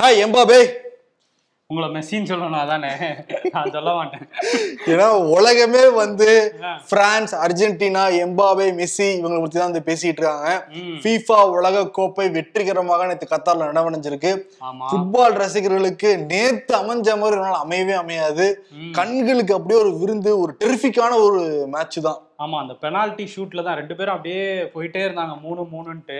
Hi 0.00 0.20
Mbappé 0.24 0.58
உங்களை 1.66 1.88
மெஸ்ஸின்னு 1.88 2.28
சொல்லணும் 2.28 2.60
அதானே? 2.60 2.88
நான் 3.50 3.70
சொல்ல 3.72 3.92
மாட்டேன். 3.92 4.22
ஏன்னா 4.86 5.08
உலகமே 5.36 5.88
வந்து. 5.88 6.54
பிரான்ஸ் 6.88 7.34
அர்ஜென்டினா 7.36 8.04
எம்பாபே 8.22 8.66
மெஸ்ஸி 8.78 9.06
இவங்களை 9.18 9.40
பத்தி 9.40 9.58
தான் 9.58 9.70
வந்து 9.70 9.82
பேசிட்டு 9.88 10.20
இருக்காங்க. 10.20 10.66
FIFA 11.02 11.36
உலக 11.56 11.88
கோப்பை 11.88 12.28
வெற்றிகரமாக 12.28 13.06
நேற்று 13.06 13.28
கத்தார்ல 13.30 13.68
நடவடைஞ்சிருக்கு. 13.68 14.32
ஃபுட்பால் 14.90 15.38
ரசிகர்களுக்கு 15.42 16.18
நேத்து 16.18 16.74
அமைஞ்ச 16.76 17.08
மாதிரி 17.22 17.22
ஒரு 17.22 17.40
நாள் 17.40 17.62
அமையவே 17.66 17.96
அமையாது. 18.04 18.66
கண்களுக்கு 18.92 19.54
அப்படியே 19.54 19.80
ஒரு 19.80 19.98
விருந்து 19.98 20.38
ஒரு 20.38 20.56
டெரிஃபிக்கான 20.64 21.12
ஒரு 21.28 21.66
மேட்ச் 21.76 22.00
தான். 22.02 22.20
ஆமா 22.44 22.58
அந்த 22.62 22.74
பெனால்டி 22.82 23.24
ஷூட்ல 23.32 23.62
தான் 23.64 23.76
ரெண்டு 23.78 23.94
பேரும் 23.96 24.14
அப்படியே 24.16 24.44
போயிட்டே 24.74 25.00
இருந்தாங்க. 25.06 25.34
மூணு 25.44 25.62
மூணுன்ட்டு. 25.72 26.18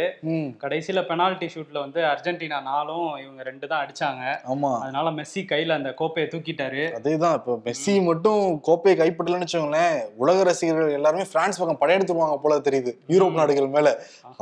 கடைசியில 0.63 1.01
பெனால்டி 1.11 1.47
ஷூட்ல 1.55 1.79
வந்து 1.85 2.01
அர்ஜென்டினா 2.11 2.59
நாலும் 2.71 3.07
இவங்க 3.23 3.43
ரெண்டு 3.49 3.67
தான் 3.71 3.83
அடிச்சாங்க. 3.85 4.25
ஆமா. 4.53 4.73
அதனால 4.85 5.11
மெஸ்ஸி 5.19 5.43
கையில 5.53 5.77
அந்த 5.81 5.91
கோப்பையை 6.01 6.27
தூக்கிட்டாரு. 6.33 6.83
அதேதான் 6.99 7.37
இப்போ 7.39 7.55
மெஸ்ஸி 7.69 7.95
மட்டும் 8.09 8.43
கோப்பையை 8.69 8.97
கைப்பற்றலன்னு 9.01 9.47
வச்சுக்கோங்களேன் 9.47 9.97
உலக 10.25 10.45
ரசிகர்கள் 10.51 10.97
எல்லாருமே 10.99 11.27
பிரான்ஸ் 11.33 11.61
பக்கம் 11.61 11.81
படையெடுத்துருவாங்க 11.83 12.37
போல 12.45 12.59
தெரியுது 12.69 12.93
யூரோப் 13.15 13.41
நாடுகள் 13.41 13.75
மேல. 13.77 13.89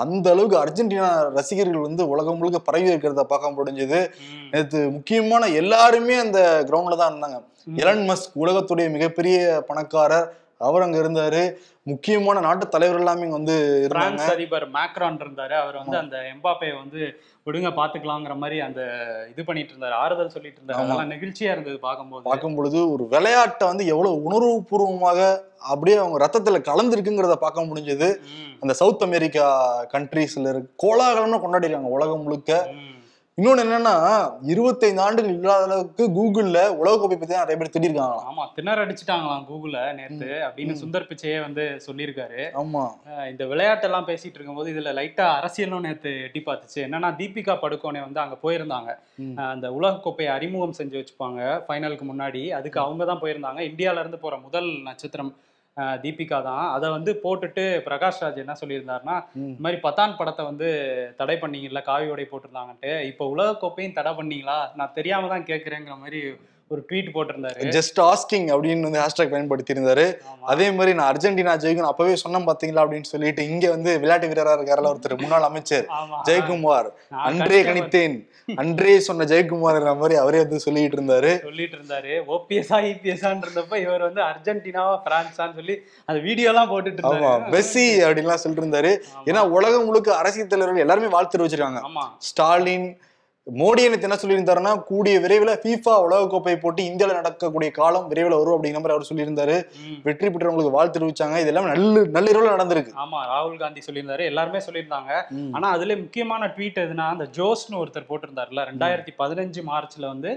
அந்த 0.05 0.27
அளவுக்கு 0.35 0.59
அர்ஜென்டினா 0.65 1.11
ரசிகர்கள் 1.39 1.87
வந்து 1.89 2.05
உலகம் 2.15 2.41
முழுக்க 2.41 2.61
பரவி 2.71 2.93
இருக்கிறத 2.93 3.27
பார்க்க 3.35 3.57
முடிஞ்சது. 3.61 4.01
நேற்று 4.55 4.83
முக்கியமான 4.97 5.47
எல்லாருமே 5.63 6.19
அந்த 6.25 6.41
கிரவுண்ட்ல 6.71 7.01
தான் 7.03 7.13
இருந்தாங்க. 7.15 7.39
எலன் 7.83 8.05
மஸ்க் 8.11 8.37
உலகத்துடைய 8.43 8.89
மிகப்பெரிய 8.99 9.39
பணக்காரர் 9.71 10.29
அவர் 10.67 10.85
அங்க 10.85 10.99
இருந்தாரு. 11.03 11.43
முக்கியமான 11.83 12.41
நாட்டு 12.41 12.65
தலைவர் 12.69 12.99
எல்லாமே 13.01 13.25
இங்க 13.27 13.37
வந்து 13.37 13.57
பிரான்ஸ் 13.93 14.31
அதிபர் 14.33 14.67
மேக்ரான் 14.71 15.19
இருந்தாரு. 15.25 15.55
அவர் 15.63 15.77
வந்து 15.83 15.97
அந்த 15.97 16.17
எம்பாப்பே 16.33 16.71
வந்து 16.81 17.01
விடுங்க 17.47 17.71
பாத்துக்கலாங்கிற 17.79 18.35
மாதிரி 18.37 18.57
அந்த 18.61 18.81
இது 19.33 19.43
பண்ணிட்டு 19.45 19.73
இருந்தாரு. 19.75 19.95
ஆறுதல் 20.03 20.35
சொல்லிட்டு 20.37 20.59
இருந்தாரு. 20.61 20.81
அதெல்லாம் 20.85 21.13
நெகிழ்ச்சியா 21.15 21.53
இருந்தது 21.55 21.79
பார்க்கும்போது 21.87 22.29
பார்க்கும் 22.31 22.57
பொழுது 22.57 22.81
ஒரு 22.95 23.07
விளையாட்டை 23.15 23.69
வந்து 23.69 23.87
எவ்வளவு 23.87 24.23
உணர்வுபூர்வமாக 24.29 25.21
அப்படியே 25.71 25.97
அவங்க 25.97 26.19
ரத்தத்துல 26.25 26.61
கலந்துருக்குங்கிறத 26.71 27.37
பார்க்க 27.45 27.69
முடிஞ்சது. 27.71 28.11
அந்த 28.61 28.75
சவுத் 28.75 29.07
அமெரிக்கா 29.09 29.47
கண்ட்ரீஸ்ல 29.95 30.53
இருக்கு 30.55 30.71
கோலாகலம்னு 30.85 31.43
கொண்டாடிருக்காங்க 31.45 31.97
உலகம் 31.99 32.23
முழுக்க. 32.23 32.61
இன்னொன்னு 33.39 33.63
என்னன்னா 33.65 33.93
இருபத்தைந்து 34.53 35.03
ஆண்டுகள் 35.03 35.35
இல்லாத 35.35 35.67
அளவுக்கு 35.67 36.05
கூகுள்ல 36.17 36.61
உலகக்கோப்பை 36.81 37.17
பத்தி 37.19 37.33
தான் 37.33 37.45
நிறைய 37.45 37.57
பேர் 37.59 37.71
திட்டிருக்காங்களாம் 37.75 38.25
ஆமா 38.31 38.45
திணற 38.57 38.85
அடிச்சிட்டாங்களாம் 38.85 39.45
கூகுள 39.51 39.83
நேத்து 39.99 40.31
அப்படின்னு 40.47 40.75
சுந்தர் 40.81 41.07
பிச்சையே 41.11 41.37
வந்து 41.45 41.65
சொல்லியிருக்காரு. 41.87 42.41
ஆமா. 42.63 42.83
இந்த 43.33 43.45
விளையாட்டெல்லாம் 43.53 44.09
பேசிட்டு 44.11 44.39
இருக்கும்போது 44.39 44.73
இதுல 44.75 44.93
லைட்டா 44.99 45.27
அரசியலும் 45.39 45.87
நேத்து 45.87 46.13
எட்டி 46.27 46.43
பார்த்துச்சு. 46.49 46.81
என்னன்னா 46.87 47.11
தீபிகா 47.21 47.57
படுகோனே 47.65 48.03
வந்து 48.07 48.23
அங்க 48.25 48.39
போயிருந்தாங்க. 48.45 48.91
அந்த 49.53 49.69
உலக 49.79 50.01
கோப்பையை 50.07 50.33
அறிமுகம் 50.37 50.79
செஞ்சு 50.81 50.99
வச்சுப்பாங்க 51.01 51.41
ஃபைனலுக்கு 51.69 52.07
முன்னாடி. 52.13 52.43
அதுக்கு 52.61 52.81
அவங்க 52.87 53.05
தான் 53.13 53.23
போயிருந்தாங்க. 53.25 53.63
இந்தியால 53.71 54.03
இருந்து 54.05 54.21
போற 54.25 54.37
முதல் 54.47 54.71
நட்சத்திரம். 54.89 55.33
தீபிகா 56.05 56.39
தான். 56.51 56.67
அதை 56.77 56.87
வந்து 56.97 57.11
போட்டுட்டு 57.25 57.65
பிரகாஷ் 57.89 58.23
ராஜ் 58.25 58.43
என்ன 58.45 58.57
சொல்லியிருந்தாருன்னா. 58.61 59.17
இந்த 59.49 59.63
மாதிரி 59.67 59.81
பத்தான் 59.87 60.17
படத்தை 60.21 60.45
வந்து 60.51 60.69
தடை 61.21 61.37
பண்ணீங்கல்ல 61.43 61.83
காவி 61.91 62.09
உடை 62.15 62.27
போட்டிருந்தாங்கன்ட்டு. 62.31 62.93
இப்போ 63.11 63.27
உலக 63.35 63.57
கோப்பையும் 63.63 63.99
தடை 63.99 64.13
பண்ணீங்களா? 64.21 64.59
நான் 64.81 64.97
தெரியாம 65.01 65.29
தான் 65.35 65.49
கேட்குறேங்கிற 65.51 65.97
மாதிரி 66.05 66.23
ஒரு 66.71 66.81
ட்வீட் 66.89 67.13
போட்டிருந்தாரு. 67.13 67.61
ஜஸ்ட் 67.75 67.99
ஆஸ்கிங் 68.05 68.49
அப்படின்னு 68.55 68.87
வந்து 68.87 69.01
ஹேஷ்டாக் 69.01 69.31
பயன்படுத்தி 69.31 69.75
இருந்தாரு 69.75 70.05
ஆமா. 70.25 70.47
அதே 70.53 70.67
மாதிரி 70.73 70.93
நான் 70.97 71.11
அர்ஜென்டினா 71.13 71.53
ஜெயிக்கணும் 71.63 71.91
அப்பவே 71.91 72.15
சொன்னேன் 72.23 72.49
பாத்தீங்களா 72.49 72.83
அப்படின்னு 72.85 73.11
சொல்லிட்டு 73.11 73.43
இங்க 73.51 73.67
வந்து 73.75 73.93
விளையாட்டு 74.03 74.31
வீரரா 74.31 74.57
இருக்காருல 74.57 74.91
ஒருத்தர் 74.93 75.23
முன்னாள் 75.23 75.47
அமைச்சர். 75.49 75.87
ஜெயக்குமார். 76.29 76.89
அன்றே 77.25 77.61
கணித்தேன். 77.69 78.17
அன்றே 78.59 78.93
சொன்ன 79.07 79.25
ஜெயக்குமார்ங்கிற 79.31 79.95
மாதிரி 79.97 80.15
அவரே 80.21 80.39
வந்து 80.39 80.59
சொல்லிட்டு 80.61 80.97
இருந்தாரு 80.99 81.33
சொல்லிட்டு 81.43 81.77
இருந்தாரு 81.79 82.13
ஓபிஎஸ்ஆ 82.35 82.79
இபிஎஸ்ஆன்னு 82.91 83.45
இருந்தப்ப 83.47 83.81
இவர் 83.83 84.07
வந்து 84.07 84.23
அர்ஜென்டினாவா 84.29 84.95
பிரான்ஸான்னு 85.07 85.59
சொல்லி 85.59 85.75
அந்த 86.09 86.19
வீடியோ 86.21 86.49
எல்லாம் 86.53 86.71
போட்டுட்டு 86.71 87.03
இருந்தாரு 87.03 87.51
மெஸ்ஸி 87.55 87.85
அப்படின்லாம் 88.05 88.43
சொல்லிட்டு 88.43 88.65
இருந்தாரு 88.65 88.93
ஏன்னா 89.29 89.43
உலகம் 89.57 89.87
முழுக்க 89.89 90.17
அரசியல் 90.21 90.53
தலைவர்கள் 90.53 90.85
எல்லாருமே 90.87 91.13
வாழ்த்து 91.15 91.35
தெரிவிச்சிருக்காங்க 91.35 91.83
ஆமா. 91.89 92.05
ஸ்டாலின் 92.29 92.89
மோடி 93.61 93.83
எனக்கு 93.89 94.07
என்ன 94.07 94.17
சொல்லியிருந்தாருன்னா 94.21 94.73
கூடிய 94.89 95.15
விரைவில் 95.25 95.53
FIFA 95.63 95.93
உலகக்கோப்பை 96.07 96.55
போட்டி 96.65 96.83
இந்தியாவில் 96.91 97.19
நடக்கக்கூடிய 97.19 97.71
காலம் 97.79 98.09
விரைவில் 98.11 98.37
வரும் 98.41 98.57
அப்படிங்கிற 98.57 98.81
மாதிரி 98.83 98.97
அவர் 98.97 99.09
சொல்லியிருந்தாரு. 99.11 99.57
வெற்றி 100.07 100.29
பெற்றவங்களுக்கு 100.33 100.75
வாழ்த்து 100.77 100.97
தெரிவிச்சாங்க. 100.97 101.37
இது 101.43 101.51
எல்லாமே 101.53 101.71
நல்ல 101.75 102.03
நள்ளிரவில் 102.17 102.55
நடந்திருக்கு. 102.55 102.93
ஆமா 103.05 103.21
ராகுல் 103.33 103.63
காந்தி 103.63 103.83
சொல்லியிருந்தாரு. 103.87 104.27
எல்லாருமே 104.33 104.61
சொல்லியிருந்தாங்க. 104.67 105.13
ஆனா 105.57 105.69
அதுல 105.79 105.97
முக்கியமான 106.05 106.51
ட்வீட் 106.57 106.85
எதுனா 106.87 107.09
அந்த 107.17 107.27
ஜோஸ்னு 107.39 107.81
ஒருத்தர் 107.83 108.11
போட்டிருந்தாருல 108.13 108.67
ரெண்டாயிரத்தி 108.73 109.15
பதினஞ்சு 109.23 109.63
மார்ச்ல 109.71 110.07
வந்து 110.15 110.33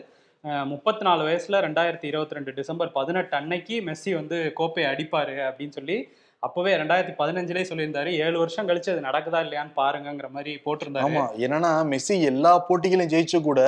முப்பத்தி 0.74 1.04
நாலு 1.08 1.22
வயசுல 1.28 1.58
ரெண்டாயிரத்தி 1.66 2.08
இருபத்தி 2.12 2.38
ரெண்டு 2.38 2.52
டிசம்பர் 2.60 2.90
பதினெட்டு 3.00 3.36
அன்னைக்கு 3.40 3.76
மெஸ்ஸி 3.88 4.12
வந்து 4.20 4.38
கோப்பை 4.60 4.84
அடிப்பாரு 4.92 5.36
அப்படின்னு 5.48 5.78
சொல்லி 5.80 5.98
அப்பவே 6.46 6.72
ரெண்டாயிரத்தி 6.82 7.14
பதினஞ்சுலயே 7.20 7.66
சொல்லியிருந்தாரு 7.70 8.12
ஏழு 8.26 8.38
வருஷம் 8.42 8.68
கழிச்சு 8.70 8.90
அது 8.94 9.02
நடக்குதா 9.08 9.40
இல்லையான்னு 9.46 9.74
பாருங்கங்கிற 9.80 10.28
மாதிரி 10.36 10.52
போட்டிருந்தாரு. 10.64 11.06
ஆமா 11.08 11.24
என்னன்னா 11.46 11.72
மெஸ்ஸி 11.92 12.16
எல்லா 12.30 12.52
போட்டிகளையும் 12.68 13.12
ஜெயிச்சு 13.14 13.40
கூட 13.48 13.60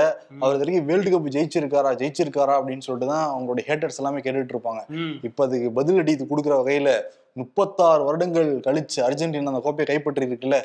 அவர் 0.43 0.57
வரைக்கும் 0.61 0.87
வேர்ல்டு 0.87 1.11
கப் 1.13 1.27
ஜெயிச்சிருக்காரா 1.35 1.91
ஜெயிச்சிருக்காரா 1.99 2.53
அப்படின்னு 2.59 2.85
சொல்லிட்டு 2.85 3.09
தான் 3.11 3.27
அவங்களுடைய 3.33 3.65
ஹேட்டர்ஸ் 3.67 3.99
எல்லாமே 4.01 4.23
கேட்டுட்டு 4.27 4.55
இருப்பாங்க. 4.55 4.81
இப்ப 5.29 5.45
அதுக்கு 5.47 5.69
பதிலடி 5.77 6.15
இது 6.17 6.27
கொடுக்குற 6.31 6.55
வகையில 6.61 6.93
முப்பத்தாறு 7.41 8.01
வருடங்கள் 8.07 8.49
கழிச்சு 8.65 8.99
அர்ஜென்டினா 9.05 9.53
அந்த 9.53 9.61
கோப்பையை 9.67 9.87
கைப்பற்றி 9.91 10.27
இருக்குல்ல 10.29 10.57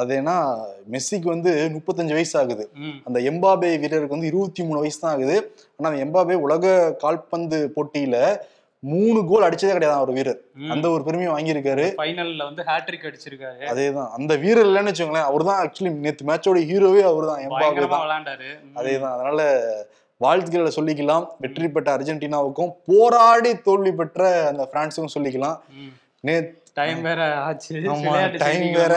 அது 0.00 0.16
ஏன்னா 0.20 0.34
மெஸ்ஸிக்கு 0.94 1.28
வந்து 1.34 1.52
முப்பத்தஞ்சு 1.76 2.16
வயசு 2.18 2.34
ஆகுது. 2.40 2.64
அந்த 3.06 3.18
எம்பாபே 3.30 3.70
வீரருக்கு 3.84 4.16
வந்து 4.16 4.30
இருபத்தி 4.32 4.62
மூணு 4.70 4.82
வயசு 4.84 5.00
தான் 5.04 5.14
ஆகுது. 5.14 5.36
ஆனா 5.76 5.86
அந்த 5.90 6.02
எம்பாபே 6.06 6.38
உலக 6.46 6.74
கால்பந்து 7.04 7.60
போட்டியில 7.76 8.16
மூணு 8.82 9.26
கோல் 9.26 9.42
அடிச்சதே 9.42 9.72
கிடையாது. 9.72 10.00
ஒரு 10.00 10.12
வீரர். 10.12 10.40
அந்த 10.70 10.90
ஒரு 10.90 11.04
பெருமையை 11.04 11.32
வாங்கியிருக்காரு. 11.32 11.92
ஃபைனல்ல 11.96 12.44
வந்து 12.44 12.62
ஹேட்ரிக் 12.62 13.06
அடிச்சிருக்காரு. 13.08 13.66
அதேதான். 13.66 14.10
அந்த 14.10 14.36
வீரர் 14.36 14.66
இல்லைன்னு 14.66 14.92
வச்சுக்கோங்களேன் 14.92 15.22
அவர் 15.22 15.44
தான் 15.44 15.60
ஆக்சுவலி 15.62 15.90
நேத்து 15.90 16.24
மேட்சோட 16.24 16.58
ஹீரோவே 16.62 17.00
அவர் 17.00 17.26
தான் 17.26 17.40
எம்பாபே 17.48 17.88
தான் 17.88 18.08
விளையாண்டாரு. 18.08 18.48
அதேதான். 18.74 19.12
அதனால 19.12 19.40
வாழ்த்துக்களை 20.16 20.72
சொல்லிக்கலாம். 20.76 21.26
வெற்றி 21.38 21.68
பெற்ற 21.68 21.96
அர்ஜென்டினாவுக்கும் 21.96 22.70
போராடி 22.86 23.60
தோல்வி 23.60 23.92
பெற்ற 23.92 24.46
அந்த 24.46 24.68
பிரான்ஸுக்கும் 24.72 25.14
சொல்லிக்கலாம். 25.18 25.58
ம். 25.70 25.92
நேத்து 26.20 26.60
டைம் 26.74 27.02
வேற 27.02 27.34
ஆச்சு. 27.38 27.80
செய்திகளை 28.38 28.72
வேற, 28.72 28.94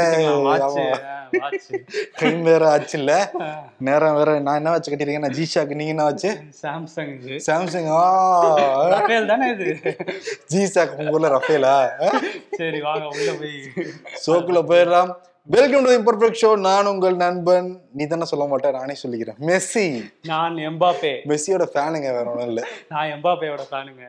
டைம் 2.16 2.41
வேற 2.44 2.69
ஆச்சு 2.69 3.00
இல்ல 3.00 3.31
நேரம் 3.80 4.16
வேற 4.16 4.40
நான் 4.40 4.56
என்ன 4.56 4.72
வச்சு 4.72 4.96
கட்டிருக்கேன் 4.96 5.19
நான் 5.19 5.38
ஜிஷாக்கு 5.40 5.75
நீங்க 5.75 5.94
என்ன 5.96 6.03
வச்சு? 6.03 6.30
சாம்சங் 6.62 7.13
சாம்சங் 7.47 7.88
ஆ. 7.88 8.88
ரஃபேல் 8.88 9.28
தானே 9.28 9.50
இது? 9.50 9.96
ஜிசாக் 10.53 10.96
உங்க 10.96 11.09
ஊர்ல 11.09 11.28
ரஃபேலா? 11.28 11.75
சரி 12.52 12.81
வாங்க 12.81 13.08
உள்ள 13.08 13.31
போய். 13.34 13.59
சோக்குல 14.25 14.62
போயிடலாம். 14.72 15.12
வெல்கம் 15.44 15.84
டு 15.84 15.91
இம்பர்ஃபெக்ட் 15.91 16.41
ஷோ 16.41 16.58
நான் 16.58 16.86
உங்கள் 16.86 17.16
நண்பன். 17.16 17.81
நீ 17.94 18.07
தானே 18.07 18.25
சொல்ல 18.25 18.46
மாட்டேன் 18.46 18.72
நானே 18.72 18.96
சொல்லிக்கிறேன். 19.03 19.38
மெஸ்ஸி. 19.40 20.09
நான் 20.24 20.56
எம்பாப்பே. 20.56 21.13
மெஸ்ஸியோட 21.28 21.68
ஃபேனுங்க 21.74 22.12
வேற 22.12 22.30
ஒன்றும் 22.31 22.47
இல்லை. 22.47 22.63
நான் 22.90 23.07
எம்பாப்பேயோட 23.07 23.59
ஃபேனுங்க 23.72 24.06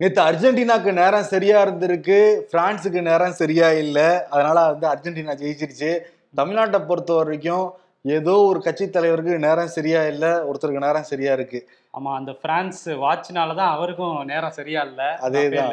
நேற்று 0.00 0.20
அர்ஜென்டினாக்கு 0.22 0.90
நேரம் 0.92 1.28
சரியா 1.32 1.58
இருந்திருக்கு. 1.64 2.16
பிரான்ஸுக்கு 2.52 3.00
நேரம் 3.02 3.36
சரியா 3.40 3.68
இல்லை. 3.82 4.08
அதனால 4.30 4.56
வந்து 4.70 4.86
அர்ஜென்டினா 4.92 5.34
ஜெயிச்சிருச்சு. 5.42 5.90
தமிழ்நாட்டை 6.36 6.86
பொறுத்த 6.86 7.12
வரைக்கும் 7.12 7.66
ஏதோ 8.04 8.34
ஒரு 8.48 8.60
கட்சி 8.60 8.84
தலைவருக்கு 8.90 9.38
நேரம் 9.46 9.72
சரியா 9.76 10.00
இல்லை. 10.04 10.32
ஒருத்தருக்கு 10.48 10.84
நேரம் 10.86 11.06
சரியா 11.12 11.32
இருக்கு. 11.32 11.60
ஆமா 11.94 12.10
அந்த 12.14 12.32
பிரான்ஸ் 12.42 12.82
வாட்ச்னால 13.04 13.54
தான் 13.54 13.72
அவருக்கும் 13.76 14.18
நேரம் 14.24 14.50
சரியா 14.50 14.82
இல்ல. 14.82 15.02
அதேதான். 15.26 15.72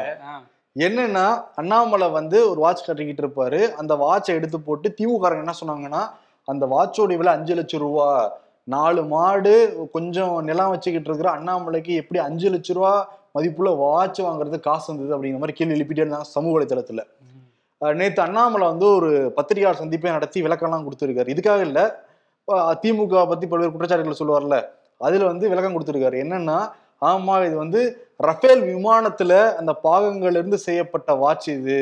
என்னன்னா 0.76 1.26
அண்ணாமலை 1.56 2.08
வந்து 2.10 2.38
ஒரு 2.52 2.60
வாட்ச் 2.60 2.86
கட்டிக்கிட்டு 2.86 3.24
இருப்பாரு. 3.26 3.60
அந்த 3.82 3.94
வாட்சை 3.96 4.32
எடுத்து 4.40 4.60
போட்டு 4.62 4.90
திமுககாரங்க 5.00 5.44
என்ன 5.46 5.56
சொன்னாங்கன்னா 5.62 6.02
அந்த 6.48 6.66
வாட்சோட 6.66 7.18
விலை 7.20 7.34
அஞ்சு 7.34 7.54
லட்சம் 7.56 7.84
ரூபா. 7.86 8.08
நாலு 8.68 9.02
மாடு 9.06 9.54
கொஞ்சம் 9.92 10.34
நிலம் 10.50 10.72
வச்சுக்கிட்டு 10.74 11.10
இருக்கிற 11.10 11.30
அண்ணாமலைக்கு 11.38 11.94
எப்படி 12.02 12.20
அஞ்சு 12.28 12.48
லட்ச 12.50 12.74
ரூபா 12.74 12.94
மதிப்புள்ள 13.36 13.70
வாட்ச் 13.84 14.20
வாங்குறது 14.26 14.58
காசு 14.68 14.88
வந்தது 14.92 15.14
அப்படிங்கிற 15.16 15.42
மாதிரி 15.44 15.56
கேள்வி 15.60 15.76
எழுப்பிட்டே 15.76 16.04
இருந்தாங்க 16.04 16.28
சமூக 16.36 16.54
வலைதளத்துல 16.56 17.04
நேத்து 17.82 18.22
அண்ணாமலை 18.26 18.66
வந்து 18.74 18.86
ஒரு 18.98 19.10
பத்திரிகையாளர் 19.38 19.80
சந்திப்பை 19.82 20.12
நடத்தி 20.16 20.40
விளக்கம்லாம் 20.44 20.86
கொடுத்துருக்காரு. 20.86 21.30
இதுக்காக 21.34 21.62
இல்ல 21.70 21.80
திமுக 22.84 23.24
பத்தி 23.32 23.46
பல்வேறு 23.52 23.72
குற்றச்சாட்டுகள் 23.74 24.20
சொல்லுவார்ல 24.20 24.58
அதுல 25.08 25.28
வந்து 25.32 25.46
விளக்கம் 25.52 25.76
கொடுத்துருக்காரு. 25.76 26.18
என்னன்னா 26.24 26.58
ஆமா 27.10 27.34
இது 27.48 27.56
வந்து 27.64 27.82
ரஃபேல் 28.28 28.62
விமானத்துல 28.72 29.32
அந்த 29.60 29.72
பாகங்கள்ல 29.88 30.42
இருந்து 30.42 30.60
செய்யப்பட்ட 30.68 31.14
வாட்ச் 31.24 31.48
இது. 31.58 31.80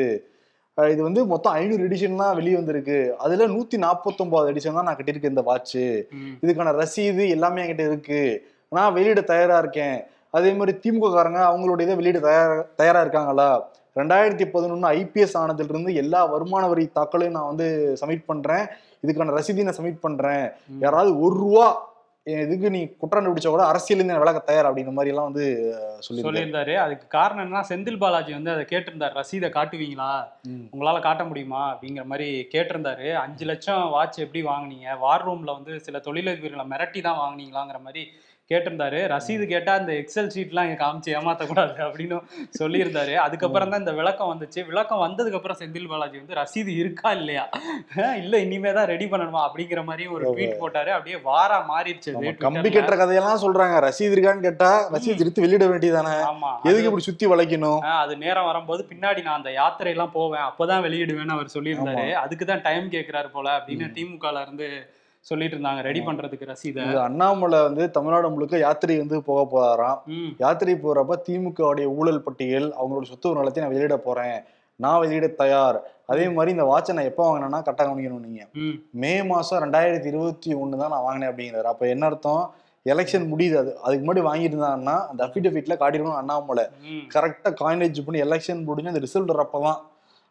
இது 0.78 1.00
வந்து 1.08 1.20
மொத்தம் 1.32 1.54
ஐநூறு 1.60 1.82
எடிஷன் 1.88 2.20
தான் 2.22 2.36
வெளியே 2.38 2.56
வந்திருக்கு. 2.60 2.98
அதுல 3.24 3.46
நூத்தி 3.54 3.76
நாற்பத்தொன்பது 3.84 4.50
எடிஷன் 4.52 4.78
தான் 4.78 4.88
நான் 4.88 4.98
கட்டியிருக்கேன் 4.98 5.34
இந்த 5.34 5.44
வாட்ச். 5.50 5.78
இதுக்கான 6.42 6.72
ரசீது 6.80 7.24
எல்லாமே 7.36 7.62
என்கிட்ட 7.64 7.86
இருக்கு. 7.90 8.22
நான் 8.78 8.94
வெளியிட 8.98 9.22
தயாரா 9.32 9.58
இருக்கேன். 9.64 9.96
அதே 10.34 10.52
மாதிரி 10.52 10.72
திமுக 10.84 11.10
காரங்க 11.14 11.40
அவங்களோட 11.50 11.80
இதை 11.80 11.94
வெளியிட 12.00 12.20
தயாரா 12.28 12.56
தயாரா 12.80 13.00
இருக்காங்களா 13.04 13.48
ரெண்டாயிரத்தி 13.98 14.44
பதினொன்று 14.50 14.86
ஐபிஎஸ் 14.98 15.38
ஆனதுல 15.40 15.94
எல்லா 16.02 16.20
வருமான 16.24 16.66
வரி 16.68 16.84
தாக்கலையும் 16.98 17.36
நான் 17.38 17.50
வந்து 17.52 17.66
சப்மிட் 18.00 18.28
பண்றேன். 18.30 18.66
இதுக்கான 19.02 19.34
ரசீதி 19.38 19.66
நான் 19.68 19.78
சப்மிட் 19.78 20.04
பண்றேன். 20.06 20.44
யாராவது 20.84 21.10
ஒரு 21.20 21.34
ரூபா 21.44 21.90
இதுக்கு 22.26 22.68
நீ 22.70 22.80
குற்றம் 22.86 23.18
கண்டுபிடிச்சா 23.18 23.50
கூட 23.52 23.64
அரசியல் 23.64 24.04
நான் 24.08 24.20
விளக்க 24.22 24.40
தயார் 24.48 24.66
அப்படிங்கிற 24.68 24.92
மாதிரி 24.96 25.12
எல்லாம் 25.12 25.28
வந்து 25.30 25.44
சொல்லி 26.06 26.22
சொல்லியிருந்தாரு. 26.22 26.74
அதுக்கு 26.82 27.06
காரணம் 27.16 27.44
என்ன 27.46 27.64
செந்தில் 27.70 27.98
பாலாஜி 28.02 28.32
வந்து 28.32 28.52
அதை 28.54 28.64
கேட்டிருந்தாரு. 28.72 29.14
ரசீதை 29.20 29.48
காட்டுவீங்களா? 29.56 30.10
உங்களால 30.74 31.00
காட்ட 31.00 31.24
முடியுமா? 31.24 31.62
அப்படிங்கிற 31.72 32.04
மாதிரி 32.04 32.28
கேட்டிருந்தாரு. 32.52 33.08
அஞ்சு 33.24 33.44
லட்சம் 33.44 33.90
வாட்ச் 33.90 34.20
எப்படி 34.26 34.42
வாங்குனீங்க? 34.44 34.98
வார் 34.98 35.26
ரூம்ல 35.28 35.52
வந்து 35.58 35.80
சில 35.80 35.98
தொழிலதிபர்களை 36.06 36.66
மிரட்டி 36.74 37.02
தான் 37.08 37.20
வாங்குனீங்களாங்கிற 37.22 37.80
மாதிரி 37.88 38.04
கேட்டிருந்தாரு. 38.50 38.98
ரசீது 39.12 39.44
கேட்டா 39.52 39.72
அந்த 39.80 39.92
எக்ஸல் 40.00 40.30
ஷீட்லாம் 40.34 40.66
இங்க 40.68 40.78
காமிச்சு 40.82 41.10
ஏமாத்தக்கூடாது 41.18 41.74
அப்படின்னு 41.86 42.16
சொல்லியிருந்தாரு. 42.60 43.14
அதுக்கப்புறம் 43.24 43.70
தான் 43.72 43.82
இந்த 43.84 43.94
விளக்கம் 43.98 44.30
வந்துச்சு. 44.32 44.60
விளக்கம் 44.70 45.02
வந்ததுக்கு 45.04 45.38
அப்புறம் 45.38 45.58
செந்தில் 45.60 45.88
பாலாஜி 45.92 46.16
வந்து 46.22 46.38
ரசீது 46.40 46.72
இருக்கா 46.82 47.10
இல்லையா? 47.20 47.44
இல்ல 48.22 48.34
இனிமே 48.46 48.72
தான் 48.78 48.88
ரெடி 48.92 49.06
பண்ணணுமா? 49.12 49.42
அப்படிங்கிற 49.48 49.82
மாதிரி 49.90 50.06
ஒரு 50.16 50.24
ட்வீட் 50.36 50.60
போட்டாரு. 50.62 50.92
அப்படியே 50.96 51.18
வாரா 51.28 51.58
மாறிடுச்சு 51.72 52.12
கம்பி. 52.46 52.70
கட்டுற 52.78 52.96
கதையெல்லாம் 53.02 53.42
சொல்றாங்க. 53.46 53.76
ரசீது 53.88 54.14
இருக்கான்னு 54.16 54.46
கேட்டா 54.48 54.70
ரசீது 54.96 55.22
எடுத்து 55.26 55.44
வெளியிட 55.46 55.66
வேண்டியதானே 55.72 56.16
ஆமா. 56.32 56.52
எதுக்கு 56.70 56.88
இப்படி 56.90 57.08
சுத்தி 57.10 57.26
வளைக்கணும்? 57.34 57.80
அது 58.04 58.16
நேரம் 58.24 58.48
வரும்போது 58.50 58.82
பின்னாடி 58.92 59.22
நான் 59.28 59.38
அந்த 59.40 59.52
யாத்திரை 59.60 59.92
எல்லாம் 59.96 60.16
போவேன். 60.18 60.46
அப்பதான் 60.50 60.84
வெளியிடுவேன்னு 60.88 61.36
அவர் 61.36 61.54
சொல்லியிருந்தாரு. 61.56 62.08
அதுக்கு 62.24 62.44
தான் 62.50 62.66
டைம் 62.68 62.88
கேக்குறாரு 62.96 63.30
போல 63.36 63.48
அப்படின்னு 63.58 63.88
திமுகல 63.98 64.42
இருந்து 64.46 64.68
சொல்லிட்டு 65.22 65.56
இருந்தாங்க 65.56 65.80
ரெடி 65.80 66.00
பண்றதுக்கு 66.00 66.46
ரசீதை. 66.46 66.94
அண்ணாமலை 67.00 67.62
வந்து 67.62 67.90
தமிழ்நாடு 67.90 68.30
முழுக்க 68.30 68.58
யாத்திரை 68.58 68.98
வந்து 68.98 69.22
போக 69.22 69.42
போறாராம். 69.52 69.98
யாத்திரை 70.38 70.74
போறப்ப 70.74 71.18
திமுகவுடைய 71.28 71.84
ஊழல் 71.84 72.22
பட்டியல் 72.22 72.74
அவங்களோட 72.82 73.02
சொத்து 73.02 73.34
நலத்தை 73.34 73.62
நான் 73.62 73.72
வெளியிட 73.72 73.96
போறேன். 73.96 74.44
நான் 74.76 75.00
வெளியிட 75.00 75.26
தயார். 75.26 75.82
அதே 76.06 76.28
மாதிரி 76.28 76.50
இந்த 76.50 76.64
வாட்சை 76.64 76.92
நான் 76.92 77.04
எப்போ 77.04 77.24
வாங்கினேன்னா 77.28 77.60
கரெக்டாக 77.62 77.86
கவனிக்கணும் 77.88 78.24
நீங்க. 78.24 78.48
ம். 78.52 79.26
மாசம் 79.26 79.62
ரெண்டாயிரத்தி 79.62 80.06
இருபத்தி 80.06 80.54
ஒன்று 80.54 80.78
தான் 80.78 80.90
நான் 80.90 81.02
வாங்கினேன் 81.02 81.30
அப்படிங்கிறாரு. 81.30 81.62
அப்ப 81.62 81.88
என்ன 81.88 82.06
அர்த்தம்? 82.06 82.54
எலெக்ஷன் 82.86 83.32
முடியுது. 83.32 83.56
அது 83.56 83.78
அதுக்கு 83.82 84.04
முன்னாடி 84.06 84.26
வாங்கியிருந்தாங்கன்னா 84.26 85.06
அந்த 85.06 85.26
அஃபிடவிட்ல 85.26 85.76
காட்டிடணும் 85.78 86.14
அண்ணாமலை. 86.14 86.64
கரெக்டா 87.14 87.52
காயினேஜ் 87.60 88.04
பண்ணி 88.04 88.22
எலெக்ஷன் 88.22 88.64
முடிஞ்சு 88.64 88.92
அந்த 88.92 89.02
ரிசல்ட் 89.06 89.34
வரப்பதான் 89.36 89.80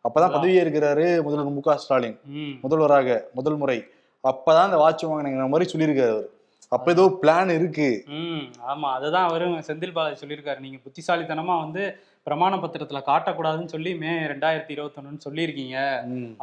அப்பதான் 0.06 0.32
பதவி 0.32 0.60
ஏற்கிறாரு 0.62 1.24
முதல்வர் 1.24 1.54
மு 1.54 1.62
க 1.62 1.78
ஸ்டாலின். 1.78 2.20
முதல்வராக 2.62 3.28
முதல் 3.34 3.56
முறை 3.56 3.84
அப்பதான் 4.24 4.68
அந்த 4.68 4.78
வாட்ச் 4.78 5.06
வாங்கினங்கிற 5.06 5.50
மாதிரி 5.50 5.72
சொல்லியிருக்காரு 5.72 6.10
அவர். 6.10 6.30
அப்ப 6.68 6.92
ஏதோ 6.92 7.18
பிளான் 7.22 7.56
இருக்கு. 7.56 8.04
ம் 8.08 8.44
ஆமா 8.68 8.90
அதுதான் 8.98 9.28
அவரும் 9.28 9.58
செந்தில் 9.60 9.92
பாலாஜி 9.92 10.26
சொல்லியிருக்காரு. 10.26 10.60
நீங்க 10.60 10.78
புத்திசாலித்தனமா 10.86 11.60
வந்து 11.60 11.84
பிரமாண 12.28 12.56
பத்திரத்துல 12.64 13.00
காட்டக்கூடாதுன்னு 13.08 13.72
சொல்லி 13.74 13.92
மே 14.02 14.12
ரெண்டாயிரத்தி 14.32 14.74
இருபத்தொன்னு 14.76 15.24
சொல்லியிருக்கீங்க. 15.24 15.78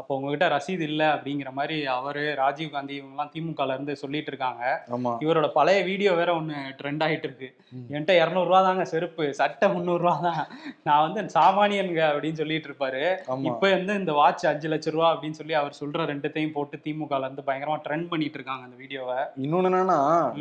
அப்போ 0.00 0.12
உங்ககிட்ட 0.16 0.46
ரசீது 0.54 0.84
இல்ல 0.90 1.02
அப்படிங்கிற 1.14 1.50
மாதிரி 1.58 1.76
அவரு 1.96 2.22
ராஜீவ் 2.40 2.72
காந்தி 2.72 2.94
இவங்கெல்லாம் 3.00 3.30
திமுகல 3.34 3.74
இருந்து 3.76 3.94
சொல்லிட்டு 4.00 4.30
இருக்காங்க. 4.32 4.62
இவரோட 5.24 5.48
பழைய 5.58 5.80
வீடியோ 5.90 6.12
வேற 6.20 6.30
ஒண்ணு 6.40 6.56
ட்ரெண்ட் 6.80 7.04
ஆயிட்டு 7.06 7.28
இருக்கு. 7.28 7.50
என்கிட்ட 7.92 8.14
இரநூறுவா 8.22 8.62
தாங்க 8.68 8.86
செருப்பு 8.92 9.26
சட்டை 9.40 9.68
முந்நூறுரூவா 9.74 10.16
தான். 10.26 10.42
நான் 10.88 11.04
வந்து 11.06 11.22
சாமானியனுங்க 11.36 12.02
அப்படின்னு 12.10 12.40
சொல்லிட்டு 12.42 12.70
இருப்பாரு. 12.70 13.04
இப்ப 13.50 13.62
வந்து 13.76 13.96
இந்த 14.02 14.12
வாட்ச் 14.20 14.46
அஞ்சு 14.52 14.72
லட்ச 14.74 14.96
ரூபா 14.96 15.08
அப்படின்னு 15.14 15.40
சொல்லி 15.40 15.56
அவர் 15.60 15.78
சொல்ற 15.80 16.08
ரெண்டுத்தையும் 16.12 16.54
போட்டு 16.58 16.82
திமுகல 16.88 17.28
இருந்து 17.28 17.46
பயங்கரமா 17.50 17.78
ட்ரெண்ட் 17.86 18.10
பண்ணிட்டு 18.14 18.40
இருக்காங்க 18.40 18.66
அந்த 18.68 18.78
வீடியோவை. 18.82 19.18
இன்னொன்னு 19.44 19.72
என்னன்னா. 19.72 20.00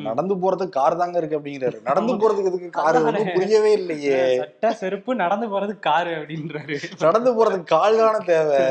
நடந்து 0.09 0.39
போறதுக்கு 0.45 0.77
கார் 0.79 0.99
தாங்க 1.03 1.17
இருக்கு 1.23 1.39
அப்படிங்கிறாரு. 1.41 1.79
நடந்து 1.91 2.17
போறதுக்கு 2.23 2.51
எதுக்கு 2.53 2.71
கார். 2.81 3.01
புரியவே 3.39 3.73
இல்லையே. 3.81 4.19
சட்டை 4.43 4.73
செருப்பு 4.83 5.25
நடந்து 5.27 5.47
போறது 5.53 5.75
காரு 5.89 6.11
அப்படின்றாரு. 6.19 6.79
நடந்து 7.05 7.31
போறதுக்கு 7.37 7.71
கால் 7.75 8.01
தானே 8.01 8.19
தேவை. 8.33 8.63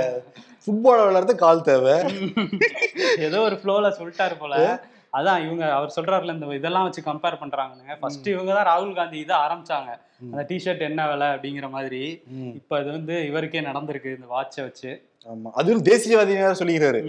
ஃபுட்பால் 0.65 1.01
விளையாடுறதுக்கு 1.01 1.45
கால் 1.47 1.67
தேவை. 1.71 1.97
ஏதோ 3.27 3.41
ஒரு 3.49 3.57
ஃப்ளோல 3.63 3.91
சொல்லிட்டாரு 3.99 4.37
போல. 4.43 4.55
அதான் 5.19 5.43
இவங்க 5.45 5.65
அவர் 5.75 5.95
சொல்றாருல 5.97 6.35
இந்த 6.37 6.47
இதெல்லாம் 6.57 6.87
வச்சு 6.87 7.03
கம்பேர் 7.03 7.43
பண்றாங்கன்னு. 7.43 7.99
ஃபர்ஸ்ட் 8.01 8.27
இவங்க 8.33 8.51
தான் 8.57 8.69
ராகுல் 8.71 8.97
காந்தி 8.99 9.19
இதை 9.25 9.35
ஆரம்பிச்சாங்க. 9.45 9.93
அந்த 10.33 10.43
டிஷர்ட் 10.51 10.83
என்ன 10.89 11.07
விலை 11.11 11.27
அப்படிங்கிற 11.35 11.67
மாதிரி. 11.77 12.03
இப்ப 12.59 12.79
அது 12.81 12.89
வந்து 12.97 13.15
இவருக்கே 13.31 13.63
நடந்திருக்கு 13.69 14.17
இந்த 14.17 14.29
வாட்சை 14.35 14.63
வச்சு. 14.67 14.91
ஆமா. 15.33 15.51
அதுவும் 15.61 15.85
தேசியவாதி 15.89 16.35
சொல்லிக்கிறாரு. 16.61 17.01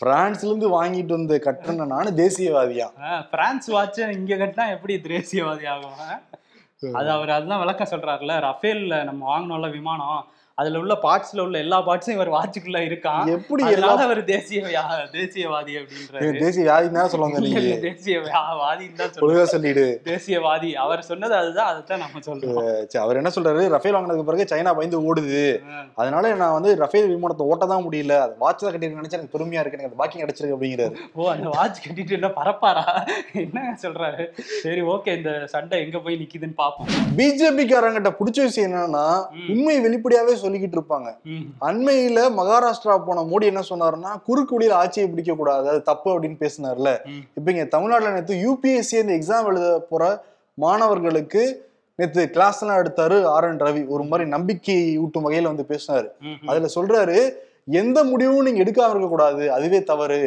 பிரான்ஸ்ல 0.00 0.50
இருந்து 0.50 0.68
வாங்கிட்டு 0.76 1.16
வந்து 1.18 1.36
கட்டுறேன் 1.46 1.92
நானும் 1.94 2.18
தேசியவாதியா? 2.22 2.88
பிரான்ஸ் 3.34 3.68
வாட்சை 3.74 4.06
இங்க 4.18 4.38
கட்டினா 4.42 4.66
எப்படி 4.76 4.94
தேசியவாதி 5.10 5.66
ஆகும்? 5.74 5.98
அது 6.82 7.08
அவர் 7.10 7.30
அதுதான் 7.30 7.60
விளக்க 7.60 7.82
சொல்றாருல 7.84 8.36
ரஃபேல்ல 8.40 8.96
நம்ம 9.04 9.22
வாங்கினோம்ல 9.30 9.68
விமானம் 9.70 10.20
அதுல 10.60 10.78
உள்ள 10.82 10.94
பார்ட்ஸ்ல 11.04 11.40
உள்ள 11.46 11.56
எல்லா 11.64 11.78
பார்ட்ஸும் 11.88 12.16
இவர் 12.16 12.32
வாட்சுக்குள்ள 12.36 12.78
இருக்கான். 12.88 13.26
எப்படி 13.36 13.62
எல்லா 13.74 13.88
அதனால 13.90 14.04
அவர் 14.08 14.22
தேசிய 14.32 14.60
தேசியவாதி 15.16 15.72
அப்படின்றாரு. 15.80 16.30
தேசிய 16.44 16.64
வியாதி 16.66 16.88
தான் 16.96 17.10
சொல்லுவாங்க 17.12 17.38
நீங்க. 17.44 17.76
தேசியவாதின்னு 17.86 18.98
தான் 19.00 19.12
சொல்றாரு 19.12 19.26
ஒழுங்கா 19.26 19.46
சொல்லிடு. 19.54 19.86
தேசியவாதி. 20.08 20.70
அவர் 20.84 21.02
சொன்னது 21.10 21.34
அதுதான் 21.40 21.70
அதைத்தான் 21.72 22.02
நம்ம 22.04 22.22
சொல்றோம். 22.28 22.58
அவர் 23.04 23.20
என்ன 23.20 23.32
சொல்றாரு? 23.36 23.62
ரஃபேல் 23.74 23.96
வாங்கினதுக்கு 23.96 24.28
பிறகு 24.30 24.46
சைனா 24.52 24.74
பயந்து 24.78 24.98
ஓடுது. 25.10 25.44
அதனால 26.00 26.34
நான் 26.42 26.56
வந்து 26.58 26.72
ரஃபேல் 26.82 27.08
விமானத்தை 27.12 27.46
ஓட்ட 27.52 27.66
தான் 27.72 27.84
முடியல. 27.86 28.16
அது 28.24 28.34
வாட்ச் 28.44 28.64
தான் 28.64 28.72
கட்டிருக்கேன் 28.74 29.00
நினைச்சா 29.02 29.18
எனக்கு 29.18 29.34
பெருமையா 29.36 29.62
இருக்கு. 29.62 29.80
எனக்கு 29.80 30.00
பாக்கியம் 30.02 30.24
கிடைச்சிருக்கு 30.24 30.56
அப்படிங்கிறாரு. 30.58 30.94
ஓ 31.18 31.30
அந்த 31.34 31.48
வாட்ச் 31.56 31.82
கட்டிட்டு 31.86 32.18
என்ன 32.18 32.30
பரப்பாரா? 32.40 32.86
என்ன 33.44 33.76
சொல்றாரு? 33.84 34.26
சரி 34.64 34.82
ஓகே 34.94 35.16
இந்த 35.20 35.32
சண்டை 35.54 35.78
எங்க 35.86 35.98
போய் 36.06 36.20
நிக்குதுன்னு 36.22 36.58
பாப்போம். 36.62 36.90
பிஜேபி 37.18 37.66
காரங்கிட்ட 37.72 38.12
பிடிச்ச 38.20 38.38
விஷயம் 38.48 38.68
என்னன்னா. 38.68 39.06
உண்மை 39.54 39.76
வெளிப்படையாவே 39.86 40.34
சொல்லிக்கிட்டு 40.50 40.78
இருப்பாங்க 40.78 41.08
அண்மையில 41.68 42.20
மகாராஷ்டிரா 42.40 42.94
போன 43.06 43.24
மோடி 43.32 43.46
என்ன 43.52 43.62
சொன்னாருன்னா 43.68 44.12
குறுக்கு 44.28 44.54
வழியில 44.56 44.76
ஆட்சியை 44.82 45.08
பிடிக்க 45.08 45.34
கூடாது 45.34 45.66
அது 45.72 45.82
தப்பு 45.82 46.08
அப்படின்னு 46.14 46.38
பேசினார்ல. 46.44 46.92
இப்ப 47.38 47.50
இங்க 47.52 47.64
தமிழ்நாட்டுல 47.64 48.14
நேத்து 48.14 48.36
யூபிஎஸ்சி 48.46 48.96
இந்த 49.02 49.14
எக்ஸாம் 49.18 49.48
எழுத 49.52 49.68
போற 49.90 50.04
மாணவர்களுக்கு 50.58 51.42
நேத்து 51.98 52.22
கிளாஸ் 52.30 52.60
எல்லாம் 52.62 52.80
எடுத்தாரு 52.82 53.16
ஆர் 53.34 53.46
என் 53.48 53.62
ரவி. 53.66 53.82
ஒரு 53.94 54.04
மாதிரி 54.04 54.28
நம்பிக்கை 54.28 54.76
ஊட்டும் 54.98 55.26
வகையில 55.26 55.50
வந்து 55.52 55.66
பேசினாரு. 55.72 56.08
அதுல 56.50 56.68
சொல்றாரு 56.76 57.18
எந்த 57.80 57.98
முடிவும் 58.04 58.46
நீங்க 58.46 58.62
எடுக்காம 58.64 58.92
இருக்க 58.94 59.08
கூடாது 59.08 59.44
அதுவே 59.56 59.80
தவறு. 59.90 60.20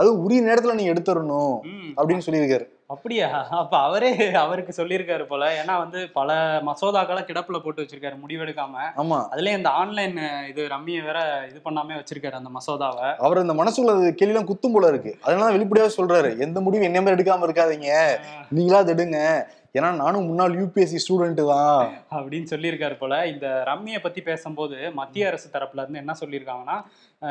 அது 0.00 0.22
உரிய 0.22 0.40
நேரத்துல 0.42 0.74
நீங்க 0.74 0.92
எடுத்துடணும். 0.92 1.54
அப்படின்னு 1.96 2.26
சொல்லியிருக்காரு. 2.26 2.66
அப்படியா? 2.86 3.26
அப்ப 3.50 3.78
அவரே 3.78 4.32
அவருக்கு 4.34 4.84
சொல்லியிருக்காரு 4.84 5.24
போல. 5.24 5.62
ஏன்னா 5.62 5.78
வந்து 5.78 6.08
பல 6.12 6.34
மசோதாக்களை 6.66 7.22
கிடப்புல 7.22 7.58
போட்டு 7.58 7.82
வச்சிருக்காரு 7.82 8.16
முடிவெடுக்காம. 8.26 8.76
ஆமா. 8.96 9.18
அதுலயும் 9.30 9.56
இந்த 9.56 9.68
ஆன்லைன் 9.68 10.16
இது 10.48 10.62
ரம்மியை 10.66 11.04
வேற 11.04 11.44
இது 11.50 11.60
பண்ணாம 11.64 12.00
வச்சிருக்காரு 12.00 12.38
அந்த 12.40 12.50
மசோதாவை. 12.58 13.16
அவர் 13.16 13.40
இந்த 13.40 13.54
மனசுக்குள்ள 13.54 13.94
அது 13.94 14.14
கேள்விலாம் 14.22 14.50
குத்தும் 14.50 14.72
போல 14.72 14.88
இருக்கு. 14.88 15.16
அதனால 15.20 15.56
வெளிப்படையாவே 15.56 15.90
சொல்றாரு. 15.96 16.38
எந்த 16.38 16.60
முடிவும் 16.60 16.86
என்ன 16.86 17.00
மாதிரி 17.02 17.22
எடுக்காம 17.22 17.48
இருக்காதீங்க. 17.48 18.16
நீங்களா 18.50 18.78
அது 18.78 18.94
எடுங்க. 18.94 19.46
ஏன்னா 19.78 19.90
நானும் 19.94 20.26
முன்னாள் 20.26 20.54
யூபிஎஸ்சி 20.60 21.00
ஸ்டூடெண்ட் 21.02 21.42
தான். 21.50 21.90
அப்படின்னு 22.10 22.46
சொல்லியிருக்காரு 22.50 22.96
போல. 22.98 23.26
இந்த 23.26 23.62
ரம்மியை 23.66 24.00
பத்தி 24.02 24.20
பேசும்போது 24.20 24.92
மத்திய 24.92 25.26
அரசு 25.26 25.48
தரப்புல 25.52 25.82
இருந்து 25.82 25.98
என்ன 25.98 26.14
சொல்லியிருக்காங்கன்னா 26.20 26.78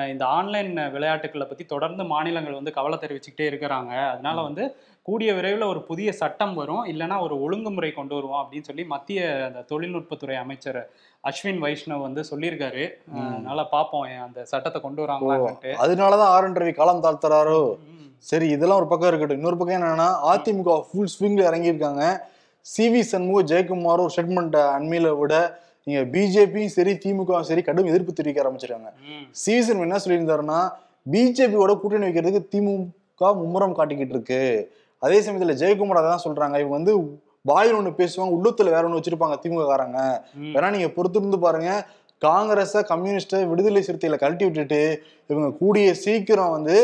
இந்த 0.10 0.26
ஆன்லைன் 0.26 0.92
விளையாட்டுக்களை 0.92 1.48
பத்தி 1.48 1.66
தொடர்ந்து 1.66 2.04
மாநிலங்கள் 2.04 2.54
வந்து 2.54 2.72
கவலை 2.72 2.98
தெரிவிச்சுக்கிட்டே 3.02 3.48
இருக்கிறாங்க. 3.52 4.10
அதனால 4.10 4.42
வந்து 4.42 4.76
கூடிய 5.02 5.34
விரைவில் 5.34 5.62
ஒரு 5.62 5.82
புதிய 5.84 6.12
சட்டம் 6.12 6.56
வரும். 6.56 6.86
இல்லைன்னா 6.86 7.20
ஒரு 7.20 7.42
ஒழுங்குமுறை 7.42 7.92
கொண்டு 7.92 8.16
வருவோம் 8.16 8.42
அப்படின்னு 8.44 8.70
சொல்லி 8.70 8.84
மத்திய 8.86 9.22
அந்த 9.48 9.66
தொழில்நுட்பத்துறை 9.72 10.36
அமைச்சர் 10.36 10.90
அஸ்வின் 11.24 11.62
வைஷ்ணவ் 11.66 12.06
வந்து 12.08 12.24
சொல்லியிருக்காரு. 12.32 12.86
அதனால 13.14 13.64
பார்ப்போம் 13.64 14.08
அந்த 14.28 14.46
சட்டத்தை 14.46 14.82
கொண்டு 14.82 15.04
வராங்களான்ட்டு. 15.04 15.74
அதனாலதான் 15.86 16.60
ரவி 16.62 16.74
காலம் 16.74 17.04
தாழ்த்துறாரோ. 17.04 17.62
சரி 18.28 18.48
இதெல்லாம் 18.56 18.80
ஒரு 18.82 18.88
பக்கம் 18.92 19.10
இருக்கட்டும். 19.10 19.40
இன்னொரு 19.40 19.58
பக்கம் 19.60 19.78
என்னன்னா 19.80 20.08
அதிமுக 20.32 20.74
ஃபுல் 20.88 21.12
ஸ்விங்ல 21.14 21.44
இறங்கியிருக்காங்க. 21.50 22.04
சி 22.66 22.86
வி 22.94 23.02
சண்முக 23.12 23.42
ஜெயக்குமார் 23.52 24.04
ஒரு 24.06 24.14
ஸ்டேட்மெண்ட் 24.16 24.58
அண்மையில 24.76 25.12
விட 25.20 25.36
நீங்க 25.88 26.02
பிஜேபியும் 26.14 26.74
சரி 26.78 26.94
திமுகவும் 27.04 27.48
சரி 27.50 27.62
கடும் 27.68 27.90
எதிர்ப்பு 27.92 28.18
தெரிவிக்க 28.18 28.44
ஆரம்பிச்சிருக்காங்க. 28.44 28.92
சி 29.42 29.52
வி 29.56 29.62
சண்முகம் 29.68 29.88
என்ன 29.90 30.02
சொல்லியிருந்தாருன்னா 30.04 30.60
பிஜேபியோட 31.14 31.74
கூட்டணி 31.82 32.06
வைக்கிறதுக்கு 32.08 32.44
திமுக 32.54 33.32
மும்முரம் 33.42 33.78
காட்டிக்கிட்டு 33.80 34.16
இருக்கு. 34.18 34.42
அதே 35.02 35.18
சமயத்துல 35.26 35.56
ஜெயக்குமார் 35.62 36.02
அதான் 36.02 36.26
சொல்றாங்க 36.28 36.56
இவங்க 36.62 36.76
வந்து 36.80 36.94
வாயில் 37.50 37.78
ஒண்ணு 37.80 37.92
பேசுவாங்க 38.00 38.32
உள்ளத்துல 38.38 38.72
வேற 38.76 38.84
ஒண்ணு 38.88 39.00
வச்சிருப்பாங்க 39.00 39.36
திமுக 39.44 39.66
காரங்க. 39.72 40.00
வேணா 40.54 40.70
நீங்க 40.76 40.90
பொறுத்திருந்து 40.96 41.40
பாருங்க 41.46 41.72
காங்கிரஸ 42.22 42.82
கம்யூனிஸ்ட 42.90 43.38
விடுதலை 43.52 43.82
சிறுத்தைகளை 43.88 44.18
கழட்டி 44.24 44.46
விட்டுட்டு 44.48 44.82
இவங்க 45.30 45.50
கூடிய 45.60 45.94
சீக்கிரம் 46.04 46.56
வந்து 46.56 46.76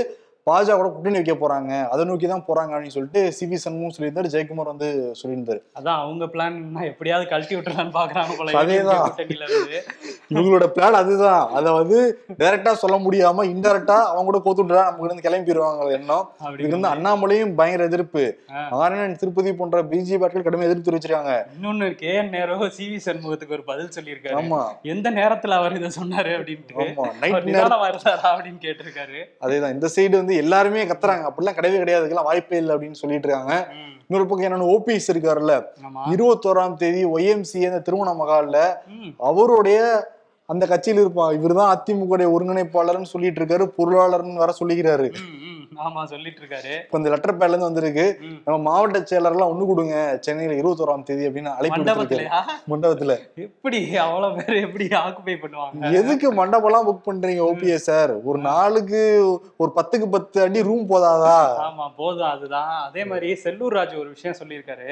பாஜக 0.50 0.76
கூட 0.78 0.90
கூட்டணி 0.90 1.18
வைக்க 1.18 1.34
போறாங்க. 1.34 1.88
அதை 1.90 2.06
நோக்கி 2.06 2.28
தான் 2.28 2.44
போறாங்க 2.48 2.72
அப்படின்னு 2.74 2.96
சொல்லிட்டு 2.96 3.32
சி 3.34 3.46
வி 3.46 3.54
சண்முகம் 3.54 3.94
சொல்லியிருந்தாரு 3.96 4.30
ஜெயக்குமார் 4.34 4.70
வந்து 4.72 4.88
சொல்லியிருந்தாரு. 5.22 5.60
அதான் 5.80 6.00
அவங்க 6.02 6.26
பிளான் 6.26 6.58
எப்படியாவது 6.82 7.30
கழட்டி 7.30 7.56
விட்டுறான்னு 7.56 7.94
பாக்குறாங்க 7.96 8.58
அதேதான். 8.62 9.08
இவங்களோட 10.34 10.66
பிளான் 10.76 10.98
அதுதான். 11.00 11.50
அதை 11.50 11.72
வந்து 11.74 12.20
டைரக்டா 12.42 12.74
சொல்ல 12.74 12.98
முடியாம 12.98 13.46
இன்டெரக்டா 13.54 13.98
அவங்க 14.10 14.28
கூட 14.30 14.42
கோத்துட்டா 14.46 14.84
நமக்கு 14.84 15.08
இருந்து 15.08 15.26
கிளம்பிடுவாங்க 15.28 15.90
எண்ணம். 15.92 16.30
இதுக்கு 16.52 16.78
வந்து 16.78 16.92
அண்ணாமலையும் 16.94 17.56
பயங்கர 17.56 17.84
எதிர்ப்பு. 17.84 18.24
ஆரணன் 18.82 19.18
திருப்பதி 19.24 19.54
போன்ற 19.54 19.84
பிஜேபி 19.84 20.24
ஆட்கள் 20.24 20.48
கடுமையாக 20.48 20.70
எதிர்ப்பு 20.72 20.88
தெரிவிச்சிருக்காங்க 20.90 21.34
இன்னொன்னு 21.58 21.96
K 21.96 22.14
N 22.22 22.30
Nehru 22.30 22.70
C 22.78 22.88
V 22.92 23.02
சண்முகத்துக்கு 23.08 23.58
ஒரு 23.60 23.64
பதில் 23.64 23.92
சொல்லியிருக்காரு. 23.98 24.38
ஆமா. 24.44 24.62
எந்த 24.82 25.08
நேரத்துல 25.12 25.60
அவர் 25.62 25.78
இதை 25.82 25.92
சொன்னாரு 26.00 26.34
அப்படின்ட்டு. 26.38 26.80
ஆமா. 26.86 27.10
நைட் 27.20 27.52
நேரம் 27.58 27.88
இருந்தாரா 27.90 28.30
அப்படின்னு 28.36 28.62
கேட்டிருக்காரு. 28.68 29.20
அதேதான். 29.42 29.76
இந்த 29.80 29.90
சைடு 29.96 30.16
வந்து 30.16 30.34
எல்லாருமே 30.36 30.86
கத்துறாங்க. 30.86 31.30
அப்படிலாம் 31.30 31.58
கிடையவே 31.58 31.78
கிடையாது. 31.78 32.06
இதுக்கெல்லாம் 32.06 32.24
வாய்ப்பே 32.24 32.58
இல்லை 32.58 32.76
அப்படின்னு 32.76 32.92
சொல்லிட்டு 32.92 33.28
இருக்காங்க. 33.28 33.68
இன்னொரு 34.08 34.30
பக்கம் 34.30 34.52
என்னன்னு 34.52 34.74
ஓபிஎஸ் 34.76 35.12
இருக்காருல்ல. 35.14 35.64
இருபத்தோராம் 36.10 36.74
தேதி 36.74 37.06
ஒய்எம்சி 37.06 37.66
அந்த 37.66 37.80
திருமண 37.80 38.12
மகால்ல 38.14 38.74
அவருடைய 39.18 40.08
அந்த 40.46 40.66
கட்சியில் 40.66 41.08
இருப்பா. 41.08 41.34
இவர்தான் 41.34 41.84
அதிமுக 41.84 42.34
ஒருங்கிணைப்பாளர்னு 42.36 43.04
சொல்லிட்டு 43.04 43.46
இருக்காரு. 43.46 43.70
பொருளாளர்னு 43.78 44.36
வர 44.36 44.54
சொல்லிக்கிறாரு. 44.60 45.14
ஆமா 45.86 46.02
சொல்லிட்டு 46.12 46.42
இருக்காரு 46.42 46.74
இப்ப 46.84 47.00
இந்த 47.00 47.10
லெட்டர் 47.14 47.38
பேர்ல 47.40 47.54
இருந்து 47.54 47.70
வந்திருக்கு. 47.70 48.06
நம்ம 48.46 48.58
மாவட்ட 48.68 49.00
செயலர்லாம் 49.12 49.52
ஒண்ணு 49.54 49.70
கொடுங்க. 49.70 49.96
சென்னையில 50.26 50.58
இருபத்தோராம் 50.62 51.06
தேதி 51.10 51.28
அப்படின்னு 51.28 51.52
அழைப்பு 51.58 51.80
மண்டபத்துல? 52.74 53.16
எப்படி? 53.46 53.80
அவ்வளவு 54.06 54.38
பேர் 54.40 54.62
எப்படி 54.66 54.86
ஆக்குபை 55.02 55.36
பண்ணுவாங்க? 55.44 55.92
எதுக்கு 56.00 56.28
மண்டபம்லாம் 56.42 56.88
புக் 56.90 57.08
பண்றீங்க 57.08 57.44
ஓபிஎஸ் 57.50 57.88
சார்? 57.90 58.14
ஒரு 58.30 58.42
நாளுக்கு 58.50 59.02
ஒரு 59.64 59.72
பத்துக்கு 59.78 60.10
பத்து 60.16 60.42
அடி 60.46 60.62
ரூம் 60.70 60.86
போதாதா? 60.94 61.40
ஆமா 61.68 61.88
போதும் 62.02 62.32
அதுதான். 62.34 62.74
அதே 62.88 63.04
மாதிரி 63.12 63.30
செல்லூர் 63.44 63.78
ராஜு 63.80 63.96
ஒரு 64.04 64.10
விஷயம் 64.16 64.40
சொல்லியிருக்காரு. 64.42 64.90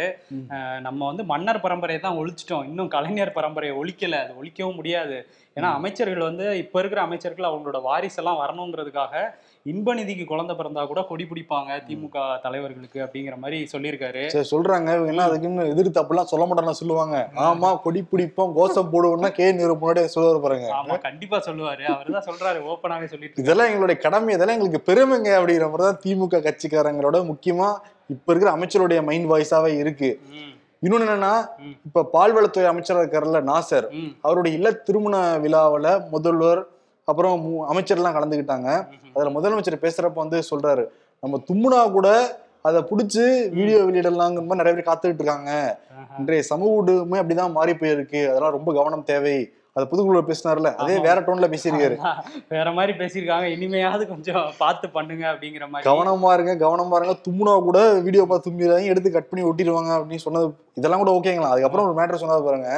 நம்ம 0.88 1.06
வந்து 1.12 1.26
மன்னர் 1.32 1.64
பரம்பரையை 1.66 2.02
தான் 2.08 2.20
ஒழிச்சிட்டோம். 2.22 2.68
இன்னும் 2.72 2.94
கலைஞர் 2.98 3.36
பரம்பரையை 3.36 3.76
ஒழிக்கல. 3.82 4.20
அது 4.24 4.34
ஒழிக்கவும் 4.42 4.80
முடியாது. 4.80 5.18
ஏன்னா 5.58 5.70
அமைச்சர்கள் 5.78 6.28
வந்து 6.28 6.46
இப்ப 6.58 6.80
இருக்கிற 6.80 7.02
அமைச்சர்கள் 7.02 7.48
அவங்களோட 7.50 7.80
வாரிசெல்லாம் 7.88 8.40
வரணுங்கிறதுக்காக 8.44 9.14
இன்ப 9.66 9.94
நிதிக்கு 9.96 10.26
குழந்தை 10.26 10.54
பிறந்தா 10.60 10.82
கூட 10.88 11.02
கொடி 11.10 11.26
பிடிப்பாங்க 11.26 11.72
திமுக 11.88 12.24
தலைவர்களுக்கு 12.46 13.00
அப்படிங்கிற 13.04 13.36
மாதிரி 13.38 13.58
சொல்லியிருக்காரு. 13.74 14.24
சரி 14.34 14.50
சொல்றாங்க. 14.54 14.90
என்ன 15.12 15.24
அதுக்குன்னு 15.24 15.68
எதிர்த்து 15.74 16.02
அப்படிலாம் 16.02 16.32
சொல்ல 16.32 16.46
மாட்டாங்க 16.46 16.74
சொல்லுவாங்க. 16.82 17.18
ஆமா 17.48 17.70
கொடி 17.86 18.02
பிடிப்போம் 18.12 18.56
கோஷம் 18.58 18.92
போடுவோம்னா 18.94 19.32
கே. 19.40 19.48
நேரு 19.60 19.76
முன்னாடி 19.84 20.04
சொல்லுவாரு 20.16 20.42
பாருங்க. 20.46 20.70
ஆமா 20.80 20.98
கண்டிப்பா 21.08 21.40
சொல்லுவாரு. 21.48 21.86
அவர் 21.94 22.12
தான் 22.18 22.28
சொல்றாரு 22.30 22.62
ஓப்பனாவே 22.72 23.08
சொல்லிட்டு. 23.14 23.42
இதெல்லாம் 23.44 23.72
எங்களுடைய 23.72 24.00
கடமை 24.08 24.34
இதெல்லாம் 24.36 24.58
எங்களுக்கு 24.60 24.88
பெருமைங்க 24.92 25.32
அப்படிங்கிற 25.40 25.70
மாதிரி 25.70 25.88
தான் 25.90 26.02
திமுக 26.06 26.44
கட்சிக்காரங்களோட 26.50 27.20
முக்கியமா 27.32 27.70
இப்ப 28.10 28.28
இருக்கிற 28.32 28.52
அமைச்சருடைய 28.58 29.02
மைண்ட் 29.12 29.32
வாய்ஸாவே 29.32 29.74
இருக்கு. 29.84 30.12
இன்னொன்னு 30.84 31.06
என்னன்னா. 31.06 31.34
இப்ப 31.86 32.10
பால்வளத்துறை 32.14 32.64
அமைச்சராக 32.64 33.04
இருக்காருல்ல 33.04 33.42
நாசர். 33.44 33.88
அவருடைய 34.22 34.58
இல்ல 34.58 34.72
திருமண 34.72 35.16
விழாவுல 35.38 36.10
முதல்வர் 36.12 36.62
அப்புறம் 37.08 37.34
அமைச்சர்லாம் 37.70 38.16
கலந்துக்கிட்டாங்க 38.16 38.70
ம். 38.90 39.12
அதுல 39.16 39.32
முதலமைச்சர் 39.32 39.84
பேசுறப்ப 39.84 40.14
வந்து 40.16 40.40
சொல்றாரு 40.52 40.84
நம்ம 41.24 41.42
தும்முனா 41.48 41.92
கூட 41.92 42.08
அதை 42.62 42.82
புடிச்சு 42.82 43.24
வீடியோ 43.52 43.78
வெளியிடலாங்கிற 43.80 44.42
மாதிரி 44.42 44.62
நிறைய 44.62 44.74
பேர் 44.74 44.88
காத்துக்கிட்டு 44.88 45.22
இருக்காங்க. 45.22 45.52
இன்றைய 46.20 46.42
சமூக 46.44 46.78
ஊடகமே 46.80 47.18
அப்படிதான் 47.20 47.52
மாறி 47.52 47.72
போயிருக்கு. 47.74 48.30
அதெல்லாம் 48.30 48.52
ரொம்ப 48.52 48.74
கவனம் 48.74 49.04
தேவை. 49.04 49.36
அது 49.76 49.86
புதுக்குழுல 49.92 50.22
பேசினார்ல 50.30 50.70
அதே. 50.82 50.96
வேற 51.06 51.22
டோன்ல 51.22 51.48
பேசியிருக்காரு. 51.54 51.96
வேற 52.50 52.68
மாதிரி 52.72 52.94
பேசியிருக்காங்க. 52.98 53.46
இனிமையாவது 53.56 54.04
கொஞ்சம் 54.08 54.54
பார்த்து 54.58 54.88
பண்ணுங்க 54.90 55.24
அப்படிங்கிற 55.34 55.68
மாதிரி. 55.70 55.86
கவனமா 55.90 56.34
இருங்க 56.34 56.54
கவனமா 56.66 56.98
இருங்க. 57.00 57.16
தும்முனா 57.28 57.54
கூட 57.70 57.80
வீடியோ 58.08 58.26
பார்த்து 58.26 58.48
தும்பிடுறாங்க 58.48 58.92
எடுத்து 58.94 59.12
கட் 59.12 59.30
பண்ணி 59.30 59.46
ஒட்டிடுவாங்க 59.50 59.92
அப்படின்னு 59.98 60.26
சொன்னது 60.28 60.48
இதெல்லாம் 60.74 61.04
கூட 61.04 61.14
ஓகேங்களா 61.18 61.52
அதுக்கப்புறம் 61.54 61.88
ஒரு 61.90 61.98
மேட்டர் 62.00 62.22
சொன்னது 62.24 62.48
பாருங்க. 62.50 62.70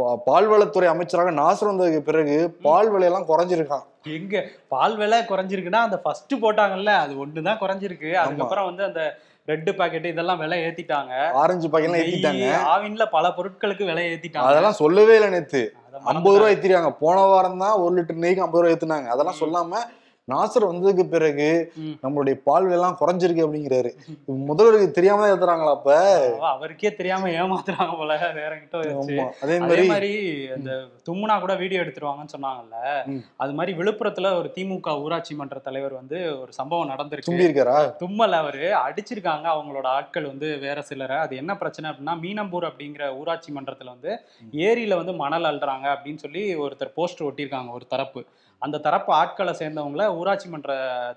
பால்வளத்துறை 0.00 0.88
அமைச்சராக 0.92 1.30
நாசர் 1.30 1.68
வந்ததுக்கு 1.68 2.00
பிறகு 2.08 2.34
பால் 2.64 2.90
விலையெல்லாம் 2.92 3.28
குறைஞ்சிருக்கான். 3.28 3.84
எங்க? 4.16 4.42
பால் 4.68 4.96
விலை 4.96 5.18
குறைஞ்சிருக்குன்னா 5.30 5.80
அந்த 5.86 5.98
ஃபர்ஸ்ட் 6.02 6.34
போட்டாங்கல்ல 6.42 6.90
அது 7.04 7.12
ஒண்ணுதான் 7.22 7.60
குறைஞ்சிருக்கு. 7.62 8.10
அதுக்கப்புறம் 8.22 8.64
வந்து 8.64 8.84
அந்த 8.84 9.02
ரெட் 9.50 9.70
பாக்கெட் 9.76 10.10
இதெல்லாம் 10.10 10.40
விலை 10.42 10.58
ஏத்திட்டாங்க. 10.66 11.12
ஆரஞ்சு 11.42 11.68
பாக்கெல்லாம் 11.68 12.02
ஏத்திட்டாங்க. 12.02 12.46
ஆவின்ல 12.74 13.04
பல 13.16 13.28
பொருட்களுக்கு 13.38 13.84
விலை 13.90 14.04
ஏத்திட்டாங்க. 14.12 14.50
அதெல்லாம் 14.50 14.80
சொல்லவே 14.82 15.14
இல்லை 15.14 15.30
நேத்து. 15.36 15.62
ஐம்பது 16.12 16.38
ரூபா 16.38 16.50
ஏத்திருக்காங்க. 16.50 16.92
போன 17.04 17.26
வாரம் 17.32 17.62
தான் 17.64 17.76
ஒரு 17.84 17.94
லிட்டர் 17.98 18.22
நெய்க்கு 18.24 18.44
ஐம்பது 18.46 18.62
ரூபா 18.62 18.74
ஏத்துனாங்க. 18.74 19.10
அதெல்லாம் 19.16 19.40
சொல்லாம 19.42 19.82
நாசர் 20.32 20.68
வந்ததுக்கு 20.68 21.08
பிறகு. 21.08 21.72
நம்மளுடைய 22.02 22.32
பால் 22.44 22.66
விலையெல்லாம் 22.66 22.96
குறைஞ்சிருக்கு 23.00 23.42
அப்படிங்கிறாரு. 23.44 23.90
முதல்வருக்கு 24.48 24.90
தெரியாம 24.90 25.28
தான் 25.28 25.32
ஏத்துறாங்களா 25.32 25.70
அப்ப? 25.70 25.90
அவ- 26.34 26.48
அவருக்கே 26.48 26.94
தெரியாம 26.94 27.28
ஏமாத்துறாங்க 27.28 27.98
போல 27.98 28.32
வேற 28.34 28.58
கிட்ட 28.58 28.78
அதே 29.40 29.58
மாதிரி 29.88 30.10
அந்த 30.54 30.70
தும்முனா 31.08 31.40
கூட 31.40 31.54
வீடியோ 31.54 31.80
எடுத்துருவாங்கன்னு 31.80 32.34
சொன்னாங்கல்ல. 32.38 32.80
அது 33.36 33.52
மாதிரி 33.52 33.78
விழுப்புரத்துல 33.78 34.36
ஒரு 34.36 34.52
திமுக 34.54 35.02
ஊராட்சி 35.02 35.34
மன்ற 35.34 35.58
தலைவர் 35.58 35.92
வந்து 35.92 36.40
ஒரு 36.40 36.52
சம்பவம் 36.52 36.90
நடந்திருக்கு. 36.90 37.28
தும்பி 37.28 37.46
இருக்காரா 37.46 37.96
தும்மல் 37.96 38.32
அவரு 38.32 38.58
அடிச்சிருக்காங்க 38.58 39.46
அவங்களோட 39.56 39.86
ஆட்கள் 39.86 40.26
வந்து 40.26 40.58
வேற 40.58 40.82
சிலரை. 40.82 41.16
அது 41.16 41.36
என்ன 41.36 41.56
பிரச்சனை 41.56 41.90
அப்படின்னா 41.90 42.14
மீனம்பூர் 42.24 42.70
அப்படிங்கிற 42.70 43.16
ஊராட்சி 43.16 43.52
மன்றத்துல 43.52 43.84
வந்து 43.84 44.18
ஏரியில 44.52 44.96
வந்து 44.96 45.12
மணல் 45.12 45.44
அள்ளுறாங்க 45.44 45.96
அப்படின்னு 45.96 46.16
சொல்லி 46.16 46.56
ஒருத்தர் 46.56 46.92
போஸ்டர் 46.96 47.28
ஒட்டியிருக்காங்க 47.28 47.70
ஒரு 47.70 47.86
தரப்பு. 47.86 48.24
அந்த 48.58 48.78
தரப்பு 48.78 49.12
ஆட்களை 49.12 49.54
சேர்ந்தவங்கள 49.58 50.15
ஊராட்சி 50.20 50.48
மன்ற 50.54 50.70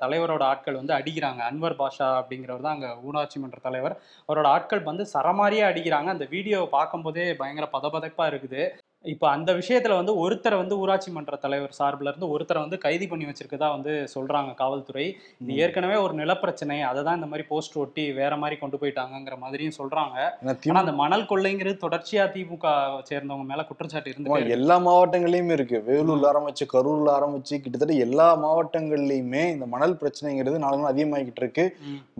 தலைவரோட 0.03 0.43
ஆட்கள் 0.51 0.79
வந்து 0.81 0.93
அடிக்கிறாங்க. 0.97 1.41
அன்வர் 1.49 1.79
பாஷா 1.81 2.07
அப்படிங்கிறவர் 2.19 2.65
தான் 2.67 2.77
அங்க 2.77 2.89
ஊராட்சி 3.07 3.39
மன்ற 3.43 3.57
தலைவர். 3.67 3.95
அவரோட 4.29 4.47
ஆட்கள் 4.55 4.87
வந்து 4.91 5.05
சரமாரியாக 5.15 5.71
அடிக்கிறாங்க. 5.71 6.09
அந்த 6.15 6.27
வீடியோவை 6.35 6.69
பார்க்கும்போதே 6.77 7.25
பயங்கர 7.41 7.67
பதபதப்பாக 7.75 8.31
இருக்குது. 8.33 8.63
இப்போ 9.05 9.25
அந்த 9.33 9.51
விஷயத்துல 9.59 9.97
வந்து 9.99 10.13
ஒருத்தரை 10.21 10.55
வந்து 10.61 10.75
ஊராட்சி 10.81 11.09
மன்ற 11.15 11.35
தலைவர் 11.43 11.75
சார்பில் 11.77 12.09
இருந்து 12.09 12.27
ஒருத்தரை 12.33 12.59
வந்து 12.63 12.77
கைது 12.85 13.05
பண்ணி 13.11 13.25
வச்சிருக்கதா 13.27 13.67
வந்து 13.75 13.91
சொல்றாங்க 14.13 14.51
காவல்துறை. 14.61 15.05
இது 15.41 15.51
ஏற்கனவே 15.63 15.97
ஒரு 16.05 16.13
நிலப்பிரச்சனை. 16.21 16.77
அதை 16.89 17.01
தான் 17.07 17.17
இந்த 17.19 17.29
மாதிரி 17.31 17.45
போஸ்ட் 17.51 17.77
ஒட்டி 17.83 18.05
வேற 18.19 18.33
மாதிரி 18.41 18.55
கொண்டு 18.63 18.79
போயிட்டாங்கங்கிற 18.81 19.35
மாதிரியும் 19.43 19.77
சொல்றாங்க. 19.77 20.17
ஏன்னா 20.41 20.51
ஆனா 20.51 20.55
திமுக 20.65 20.83
அந்த 20.83 20.95
மணல் 21.01 21.25
கொள்ளைங்கிறது 21.31 21.77
தொடர்ச்சியா 21.85 22.25
திமுக 22.35 22.67
சேர்ந்தவங்க 23.09 23.47
மேல 23.51 23.65
குற்றச்சாட்டு 23.69 24.11
இருந்து 24.13 24.53
எல்லா 24.57 24.77
மாவட்டங்கள்லயுமே 24.89 25.55
இருக்கு. 25.59 25.79
வேலூர்ல 25.89 26.29
ஆரம்பிச்சு 26.33 26.67
கரூர்ல 26.75 27.15
ஆரம்பிச்சு 27.17 27.55
கிட்டத்தட்ட 27.63 27.97
எல்லா 28.07 28.29
மாவட்டங்கள்லயுமே 28.45 29.45
இந்த 29.55 29.67
மணல் 29.75 29.99
பிரச்சனைங்கிறது 30.03 30.63
நாலு 30.65 30.79
நாள் 30.81 30.93
அதிகமாகிட்டு 30.93 31.43
இருக்கு. 31.45 31.65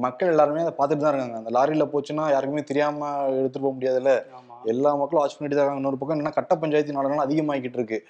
மக்கள் 0.08 0.34
எல்லாருமே 0.36 0.66
அதை 0.68 0.76
பார்த்துட்டு 0.80 1.06
தான் 1.06 1.14
இருக்காங்க. 1.16 1.40
அந்த 1.44 1.54
லாரியில 1.60 1.88
போச்சுன்னா 1.96 2.28
யாருக்குமே 2.36 2.70
தெரியாம 2.72 3.12
எடுத்துட்டு 3.40 3.66
போக 3.68 3.76
முடியாதுல்ல. 3.80 4.14
எல்லா 4.66 4.96
மக்களும் 4.96 5.22
வாட்ச் 5.22 5.38
பண்ணிட்டு 5.38 5.56
தான் 5.56 5.66
இருக்காங்க. 5.66 5.76
இன்னொரு 5.76 5.98
பக்கம் 5.98 6.18
என்ன 6.18 6.30
கட்ட 6.30 6.56
பஞ்சாயத்து 6.56 6.94
நாலு 6.94 7.10
நாள் 7.10 7.28
அதிகமாகிட்டு 7.28 7.74
இருக்கு 7.74 8.06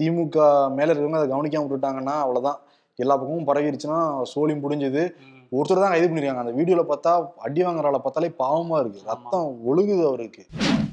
திமுக 0.00 0.36
மேல 0.70 0.92
இருக்கவங்க 0.92 1.16
அதை 1.16 1.36
கவனிக்காம 1.36 1.64
விட்டுட்டாங்கன்னா 1.64 2.14
அவ்வளவுதான். 2.20 2.58
எல்லா 2.98 3.16
பக்கமும் 3.16 3.46
பரவிருச்சுன்னா 3.46 4.22
சோழி 4.22 4.54
முடிஞ்சது 4.54 5.02
ம். 5.20 5.30
ஒருத்தர் 5.52 5.80
தான் 5.80 5.90
கைது 5.90 6.08
பண்ணிருக்காங்க. 6.08 6.38
அந்த 6.38 6.52
வீடியோல 6.52 6.82
பார்த்தா 6.82 7.12
அடி 7.36 7.62
வாங்குற 7.62 7.86
ஆளை 7.86 8.00
பார்த்தாலே 8.00 8.32
பாவமா 8.38 8.80
இருக்கு. 8.80 9.00
ரத்தம் 9.06 9.66
ஒழுகுது 9.66 10.06
அவருக்கு. 10.06 10.42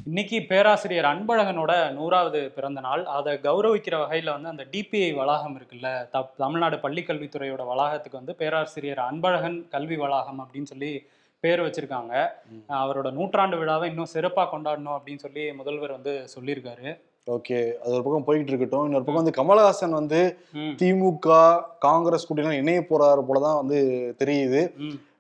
இன்னைக்கு 0.06 0.46
பேராசிரியர் 0.50 1.06
அன்பழகனோட 1.06 1.92
நூறாவது 1.92 2.52
பிறந்த 2.56 2.80
நாள். 2.80 3.06
அதை 3.06 3.34
கௌரவிக்கிற 3.34 3.96
வகையில 3.96 4.32
வந்து 4.32 4.50
அந்த 4.50 4.68
டிபிஐ 4.72 5.14
வளாகம் 5.16 5.56
இருக்குல்ல 5.56 6.08
தப் 6.12 6.36
தமிழ்நாடு 6.38 6.78
பள்ளிக்கல்வித்துறையோட 6.78 7.66
வளாகத்துக்கு 7.68 8.18
வந்து 8.18 8.36
பேராசிரியர் 8.36 9.00
அன்பழகன் 9.00 9.68
கல்வி 9.70 9.96
வளாகம் 9.96 10.40
அப்படின்னு 10.40 10.64
சொல்லி 10.64 10.92
பேர் 11.44 11.62
வச்சிருக்காங்க. 11.62 12.16
அவரோட 12.80 13.08
நூற்றாண்டு 13.12 13.56
விழாவை 13.58 13.90
இன்னும் 13.90 14.12
சிறப்பா 14.14 14.44
கொண்டாடணும் 14.52 14.96
அப்படின்னு 14.96 15.24
சொல்லி 15.26 15.44
முதல்வர் 15.54 15.96
வந்து 15.98 16.14
சொல்லியிருக்காரு. 16.34 16.90
ஓகே 17.28 17.58
அது 17.84 17.94
ஒரு 17.94 18.04
பக்கம் 18.04 18.26
போய்கிட்டு 18.28 18.52
இருக்கட்டும். 18.52 18.86
இன்னொரு 18.86 19.06
பக்கம் 19.08 19.24
வந்து 19.24 19.38
கமலஹாசன் 19.40 19.98
வந்து 20.00 20.20
திமுக 20.82 21.40
காங்கிரஸ் 21.80 22.28
கூட்டணி 22.28 22.56
இணைய 22.56 22.84
போறாரு 22.90 23.24
போலதான் 23.30 23.60
வந்து 23.62 23.80
தெரியுது. 24.22 24.62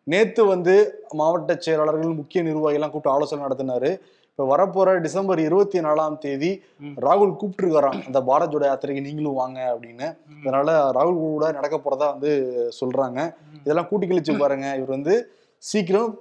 நேத்து 0.03 0.45
வந்து 0.45 0.75
மாவட்ட 1.13 1.55
செயலாளர்கள் 1.59 2.19
முக்கிய 2.21 2.43
நிர்வாகிகள்லாம் 2.43 2.93
கூப்பிட்டு 2.93 3.15
ஆலோசனை 3.15 3.41
நடத்தினாரு. 3.45 3.91
இப்ப 4.31 4.43
வரப்போற 4.51 4.89
டிசம்பர் 5.05 5.39
இருபத்தி 5.47 5.79
நாலாம் 5.79 6.21
தேதி. 6.25 6.51
ராகுல் 7.07 7.37
கூப்பிட்டுருக்காராம். 7.41 7.99
அந்த 8.07 8.19
பாரத் 8.29 8.53
ஜோடோ 8.53 8.67
யாத்திரைக்கு 8.69 9.07
நீங்களும் 9.07 9.39
வாங்க 9.41 9.59
அப்படின்னு. 9.73 10.07
அதனால 10.41 10.71
ராகுல் 10.97 11.21
கூட 11.25 11.51
நடக்க 11.51 11.75
போறதா 11.77 12.07
வந்து 12.15 12.31
சொல்றாங்க. 12.79 13.19
இதெல்லாம் 13.63 13.91
கூட்டி 13.91 14.07
கழிச்சு 14.07 14.39
பாருங்க. 14.39 14.67
இவர் 14.77 14.97
வந்து 14.97 15.15
சீக்கிரம் 15.61 16.19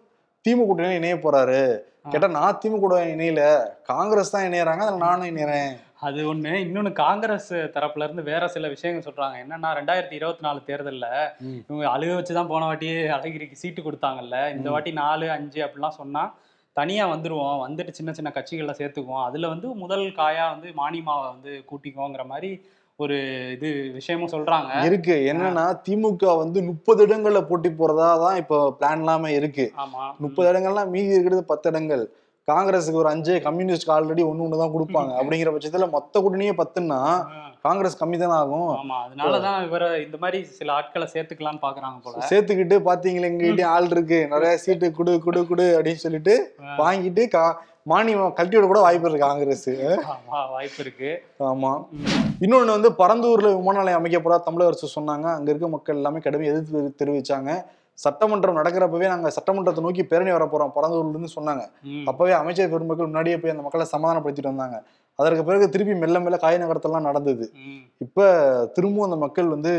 திமுக 0.48 0.66
கூட்டணி 0.66 0.94
இணைய 0.94 1.14
போறாரு. 1.14 1.78
கேட்டா 2.08 2.28
நான் 2.28 2.60
திமுக 2.64 2.96
இணையல. 3.12 3.66
காங்கிரஸ் 3.82 4.30
தான் 4.30 4.44
இணையறாங்க 4.44 4.76
அதில் 4.76 4.96
நானும் 4.96 5.36
இணையறேன். 5.36 5.76
அது 6.00 6.34
ஒண்ணு. 6.34 6.52
இன்னொன்னு 6.64 6.92
காங்கிரஸ் 6.92 7.54
தரப்புல 7.54 8.04
இருந்து 8.04 8.22
வேற 8.22 8.48
சில 8.48 8.68
விஷயங்கள் 8.68 9.12
சொல்றாங்க. 9.12 9.44
என்னன்னா 9.46 9.70
ரெண்டாயிரத்தி 9.78 10.12
இருபத்தி 10.12 10.42
நாலு 10.42 10.60
தேர்தல்ல. 10.66 11.28
இவங்க 11.68 11.98
அழுக 11.98 12.18
வச்சுதான் 12.18 12.46
போன 12.46 12.64
வாட்டியே 12.64 13.08
அழகிரிக்கு 13.08 13.52
சீட்டு 13.52 13.82
கொடுத்தாங்கல்ல. 13.82 14.50
இந்த. 14.56 14.70
வாட்டி 14.70 14.92
நாலு 14.92 15.30
அஞ்சு 15.30 15.64
அப்படிலாம் 15.64 15.98
சொன்னா 16.00 16.34
தனியா 16.72 17.08
வந்துருவோம். 17.08 17.62
வந்துட்டு 17.68 17.90
சின்ன 17.90 18.12
சின்ன 18.12 18.32
கட்சிகள்ல 18.34 18.76
சேர்த்துக்குவோம். 18.76 19.24
அதுல 19.24 19.48
வந்து 19.48 19.68
முதல் 19.68 20.06
காயா 20.10 20.50
வந்து 20.50 20.68
மானிமாவை 20.68 21.30
வந்து 21.32 21.64
கூட்டிக்குவோங்கிற 21.70 22.26
மாதிரி 22.26 22.64
ஒரு 23.04 23.16
இது 23.54 23.68
விஷயமும் 23.98 24.32
சொல்றாங்க. 24.32 24.70
இருக்கு. 24.88 25.16
என்னன்னா 25.32 25.64
திமுக 25.86 26.32
வந்து 26.42 26.58
முப்பது 26.70 27.00
இடங்கள்ல 27.06 27.40
போட்டி 27.50 27.70
போறதா 27.80 28.08
தான் 28.24 28.38
இப்போ 28.42 28.56
பிளான் 28.78 29.02
இல்லாம 29.02 29.30
இருக்கு. 29.38 29.66
முப்பது 30.24 30.48
இடங்கள்லாம் 30.52 30.92
மீதி 30.94 31.14
இருக்கிறது 31.16 31.44
பத்து 31.52 31.68
இடங்கள். 31.72 32.04
காங்கிரஸுக்கு 32.48 33.00
ஒரு 33.02 33.10
அஞ்சு 33.12 33.32
கம்யூனிஸ்ட் 33.46 33.92
ஆல்ரெடி 33.94 34.22
ஒண்ணு 34.28 34.44
ஒன்று 34.44 34.60
தான் 34.62 34.74
கொடுப்பாங்க. 34.76 35.12
அப்படிங்கிற 35.20 35.50
பட்சத்துல 35.54 35.86
மொத்த 35.96 36.20
கூட்டணியே 36.22 36.54
பத்துன்னா. 36.60 36.98
காங்கிரஸ் 37.66 37.98
கம்மி 38.00 38.16
தானே 38.20 38.34
ஆகும். 38.42 38.70
ஆமா. 38.76 38.98
அதனாலதான் 39.06 39.58
இவரை 39.66 39.88
இந்த 40.04 40.16
மாதிரி 40.22 40.38
சில 40.58 40.72
ஆட்களை 40.78 41.06
சேர்த்துக்கலாம்னு 41.14 41.62
பாக்குறாங்க 41.66 41.98
போல. 42.04 42.22
சேர்த்துக்கிட்டு 42.30 42.76
பாத்தீங்களா 42.88 43.28
எங்ககிட்டயும் 43.30 43.72
ஆள் 43.74 43.90
இருக்கு. 43.94 44.20
நிறைய 44.34 44.52
சீட்டு 44.64 44.88
குடு 44.98 45.14
குடு 45.26 45.42
குடு 45.50 45.66
அப்படின்னு 45.76 46.04
சொல்லிட்டு 46.06 46.34
வாங்கிட்டு 46.82 47.24
கா 47.36 47.44
மானியம் 47.88 48.32
கழட்டியோட 48.32 48.66
கூட 48.66 48.80
வாய்ப்பு 48.80 49.08
இருக்கு 49.08 49.26
காங்கிரஸ். 49.26 49.70
ஆமா 49.70 50.50
வாய்ப்பு 50.50 50.78
இருக்கு. 50.78 51.22
ஆமா. 51.38 51.86
இன்னொன்னு 52.40 52.66
வந்து 52.66 52.90
பரந்தூர்ல 52.90 53.56
விமான 53.56 53.78
நிலையம் 53.78 54.04
அமைக்கப்படா 54.04 54.40
தமிழக 54.40 54.66
அரசு 54.66 55.00
சொன்னாங்க. 55.00 55.22
அங்க 55.22 55.50
இருக்க 55.50 55.68
மக்கள் 55.68 55.94
எல்லாமே 55.94 56.18
கடுமையாக 56.18 56.58
எதிர்ப்பு 56.58 57.04
தெரி- 57.04 57.08
தெரிவிச்சாங்க. 57.08 57.64
சட்டமன்றம் 57.92 58.56
நடக்கிறப்பவே 58.56 59.06
நாங்க 59.06 59.30
சட்டமன்றத்தை 59.30 59.84
நோக்கி 59.84 60.04
பேரணி 60.04 60.30
வர 60.30 60.44
போறோம் 60.44 60.78
பரந்தூர்ல 60.78 61.08
இருந்து 61.08 61.28
சொன்னாங்க. 61.36 61.68
அப்பவே 62.06 62.32
அமைச்சர் 62.32 62.70
பெருமக்கள் 62.70 63.06
முன்னாடியே 63.06 63.38
போய் 63.38 63.50
அந்த 63.50 63.62
மக்களை 63.62 63.86
சமாதானப்படுத்திட்டு 63.96 64.42
வந்தாங்க. 64.42 64.82
அதற்கு 65.14 65.44
பிறகு 65.44 65.68
திருப்பி 65.68 65.94
மெல்ல 65.94 66.20
மெல்ல 66.20 66.36
காய் 66.36 66.56
நகரத்தெல்லாம் 66.56 67.00
நடந்தது. 67.00 67.52
இப்ப 67.98 68.70
திரும்பவும் 68.72 69.04
அந்த 69.04 69.16
மக்கள் 69.16 69.46
வந்து 69.46 69.72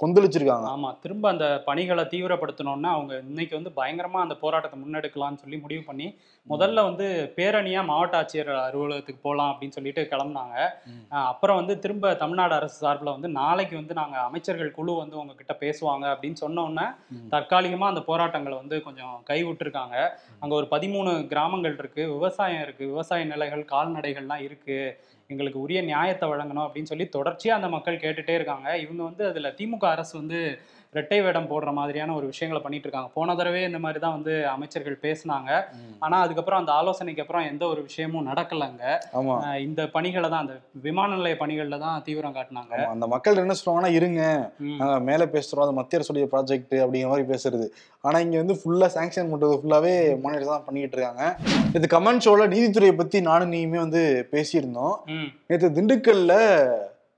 கொந்தளிச்சிருக்காங்க. 0.00 0.66
ஆமா 0.70 0.90
திரும்ப 1.02 1.24
அந்த 1.28 1.46
பணிகளை 1.66 2.04
தீவிரப்படுத்தணும்னா 2.12 2.90
அவங்க 2.90 3.14
இன்னைக்கு 3.26 3.54
வந்து 3.56 3.72
பயங்கரமா 3.76 4.20
அந்த 4.20 4.36
போராட்டத்தை 4.40 4.78
முன்னெடுக்கலாம்னு 4.80 5.42
சொல்லி 5.42 5.58
முடிவு 5.58 5.82
பண்ணி 5.84 6.06
முதல்ல 6.46 6.84
வந்து 6.84 7.06
பேரணியா 7.36 7.80
மாவட்ட 7.84 8.20
ஆட்சியர் 8.20 8.50
அலுவலகத்துக்கு 8.58 9.20
போகலாம் 9.22 9.50
அப்படின்னு 9.50 9.76
சொல்லிட்டு 9.76 10.02
கிளம்புனாங்க. 10.12 10.56
அப்புறம் 11.26 11.58
வந்து 11.58 11.74
திரும்ப 11.78 12.14
தமிழ்நாடு 12.14 12.54
அரசு 12.54 12.78
சார்பில் 12.78 13.12
வந்து 13.12 13.28
நாளைக்கு 13.34 13.76
வந்து 13.76 13.94
நாங்க 13.94 14.16
அமைச்சர்கள் 14.20 14.72
குழு 14.72 14.94
வந்து 14.94 15.18
உங்ககிட்ட 15.18 15.56
பேசுவாங்க 15.60 16.06
அப்படின்னு 16.12 16.40
சொன்ன 16.40 16.64
உடனே 16.64 16.86
ம். 17.12 17.28
தற்காலிகமா 17.30 17.88
அந்த 17.88 18.02
போராட்டங்களை 18.02 18.56
வந்து 18.56 18.78
கொஞ்சம் 18.82 19.14
கை 19.24 19.40
விட்டுருக்காங்க 19.44 19.96
அங்க 20.40 20.52
ஒரு 20.54 20.68
பதிமூணு 20.70 21.12
கிராமங்கள் 21.30 21.78
இருக்கு 21.78 22.02
விவசாயம் 22.12 22.62
இருக்கு 22.62 22.84
விவசாய 22.86 23.24
நிலைகள் 23.26 23.64
கால்நடைகள்லாம் 23.72 24.44
இருக்கு. 24.44 24.80
எங்களுக்கு 25.30 25.60
உரிய 25.60 25.80
நியாயத்தை 25.82 26.26
வழங்கணும் 26.28 26.66
அப்படின்னு 26.66 26.90
சொல்லி 26.92 27.06
தொடர்ச்சியாக 27.08 27.60
அந்த 27.60 27.68
மக்கள் 27.76 28.02
கேட்டுகிட்டே 28.04 28.34
இருக்காங்க. 28.34 28.68
இவங்க 28.78 29.02
வந்து 29.02 29.24
அதில் 29.28 29.56
திமுக 29.58 29.86
அரசு 29.94 30.14
வந்து 30.18 30.40
ரெட்டை 30.98 31.18
வேடம் 31.24 31.48
போடுற 31.50 31.70
மாதிரியான 31.78 32.14
ஒரு 32.18 32.26
விஷயங்களை 32.30 32.60
பண்ணிட்டு 32.62 32.86
இருக்காங்க 32.86 33.10
போன 33.16 33.34
தடவை 33.40 33.60
இந்த 33.66 33.78
மாதிரி 33.82 33.98
தான் 34.04 34.14
வந்து 34.16 34.32
அமைச்சர்கள் 34.52 34.96
பேசினாங்க. 35.04 35.50
ஆனா 36.04 36.16
அதுக்கப்புறம் 36.24 36.60
அந்த 36.62 36.72
ஆலோசனைக்கு 36.78 37.22
அப்புறம் 37.24 37.46
எந்த 37.50 37.64
ஒரு 37.72 37.80
விஷயமும் 37.88 38.26
நடக்கலைங்க. 38.30 38.84
இந்த 39.66 39.80
பணிகளை 39.96 40.28
தான் 40.32 40.44
அந்த 40.44 40.56
விமான 40.86 41.16
நிலைய 41.20 41.36
பணிகள்ல 41.42 41.78
தான் 41.86 42.02
தீவிரம் 42.08 42.36
காட்டினாங்க. 42.38 42.74
அந்த 42.94 43.08
மக்கள் 43.14 43.42
என்ன 43.44 43.56
சொல்லுவாங்கன்னா 43.60 43.92
இருங்க. 43.98 44.22
மேல 45.10 45.30
பேசுறோம். 45.36 45.64
அது 45.66 45.78
மத்திய 45.80 46.00
அரசுடைய 46.00 46.26
ப்ராஜெக்ட் 46.34 46.76
அப்படிங்கிற 46.82 47.12
மாதிரி 47.14 47.30
பேசுறது. 47.32 47.68
ஆனா 48.04 48.18
இங்க 48.26 48.36
வந்து 48.42 48.58
ஃபுல்லா 48.60 48.88
சாங்ஷன் 48.98 49.32
பண்றது 49.32 49.60
ஃபுல்லாவே 49.62 49.96
மாநிலம் 50.24 50.54
தான் 50.54 50.68
பண்ணிட்டு 50.68 50.96
இருக்காங்க. 50.98 51.24
இது 51.78 51.94
கமெண்ட் 51.96 52.24
ஷோல 52.26 52.46
நீதித்துறையை 52.54 52.96
பத்தி 53.02 53.20
நானும் 53.30 53.52
நீயுமே 53.56 53.80
வந்து 53.86 54.02
பேசியிருந்தோம். 54.34 54.96
நேற்று 55.50 55.76
திண்டுக்கல்ல 55.78 56.34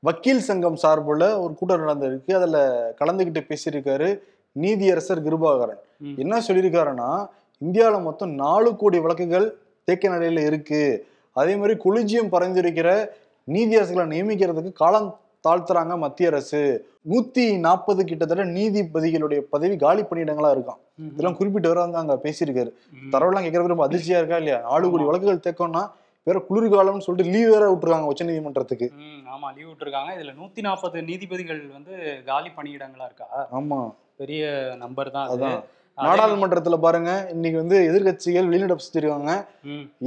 வக்கீல் 0.03 0.47
சங்கம் 0.47 0.79
சார்புல 0.83 1.25
ஒரு 1.43 1.53
கூட்டம் 1.55 1.83
நடந்திருக்கு 1.83 2.33
அதுல 2.39 2.59
கலந்துகிட்டு 3.01 3.41
பேசியிருக்காரு 3.51 4.09
நீதியரசர் 4.57 5.21
கிருபாகரன். 5.27 5.79
என்ன 6.23 6.41
சொல்லியிருக்காருன்னா 6.47 7.11
இந்தியாவில 7.63 7.99
மொத்தம் 8.03 8.33
நாலு 8.41 8.71
கோடி 8.77 8.99
வழக்குகள் 8.99 9.47
தேக்க 9.89 10.09
நிலையில 10.09 10.43
இருக்கு 10.51 10.81
அதே 11.37 11.55
மாதிரி 11.57 11.75
கொலிஜியம் 11.85 12.33
பரிந்துரைக்கிற 12.35 12.89
நீதியரசர்களை 13.49 14.07
நியமிக்கிறதுக்கு 14.15 14.73
காலம் 14.83 15.09
தாழ்த்துறாங்க 15.45 15.95
மத்திய 15.99 16.33
அரசு 16.33 16.61
நூத்தி 17.11 17.45
நாற்பது 17.59 18.03
கிட்டத்தட்ட 18.11 18.45
நீதிபதிகளுடைய 18.59 19.41
பதவி 19.55 19.77
காலி 19.77 20.03
பணியிடங்களா 20.03 20.51
இருக்கான். 20.57 20.81
இதெல்லாம் 21.13 21.39
குறிப்பிட்டு 21.39 21.71
வர 21.71 21.81
வந்து 21.81 22.01
அங்க 22.03 22.15
பேசியிருக்காரு. 22.25 22.71
தரவெல்லாம் 23.13 23.47
கேட்கறது 23.47 23.73
ரொம்ப 23.75 23.87
அதிர்ச்சியா 23.89 24.21
இருக்கா 24.23 24.39
இல்லையா 24.43 24.59
நாலு 24.69 24.91
கோடி. 24.91 25.05
வழக்குகள் 25.11 25.45
தேக்கம்னா 25.47 25.83
வேற 26.23 26.43
குளிர்காலம்னு 26.51 26.99
சொல்லிட்டு 26.99 27.33
லீவ் 27.33 27.49
வேற 27.49 27.73
விட்டுருக்காங்க 27.73 28.05
உச்ச 28.05 28.25
நீதிமன்றத்துக்கு. 28.25 28.93
ஆமா 29.01 29.55
லீவ் 29.57 29.69
விட்டுருக்காங்க. 29.69 30.11
இதுல 30.19 30.35
நூத்தி 30.43 30.61
நாற்பது 30.61 31.03
நீதிபதிகள் 31.03 31.67
வந்து 31.67 32.23
காலி 32.27 32.49
பணியிடங்களா 32.49 33.05
இருக்கா? 33.05 33.49
ஆமா. 33.53 33.95
பெரிய 34.17 34.73
நம்பர் 34.79 35.11
தான் 35.11 35.29
அது. 35.29 35.37
அதான். 35.37 35.49
அதே- 35.49 35.65
நாடாளுமன்றத்துல 35.99 36.77
பாருங்க 36.85 37.11
இன்னைக்கு 37.35 37.59
வந்து 37.63 37.79
எதிர்க்கட்சிகள் 37.89 38.51
வெளிநடப்பு 38.53 38.85
செஞ்சிருக்காங்க 38.85 39.33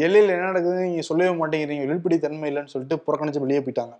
எல்லையில் 0.05 0.33
என்ன 0.35 0.47
நடக்குதுன்னு 0.51 0.87
நீங்க 0.87 1.03
சொல்லவே 1.09 1.33
மாட்டேங்கிறீங்க. 1.41 1.85
வெளிப்படை 1.89 2.17
தன்மை 2.23 2.49
இல்லைன்னு 2.51 2.73
சொல்லிட்டு 2.73 3.03
புறக்கணிச்சு 3.05 3.43
வெளியே 3.43 3.61
போயிட்டாங்க. 3.65 3.93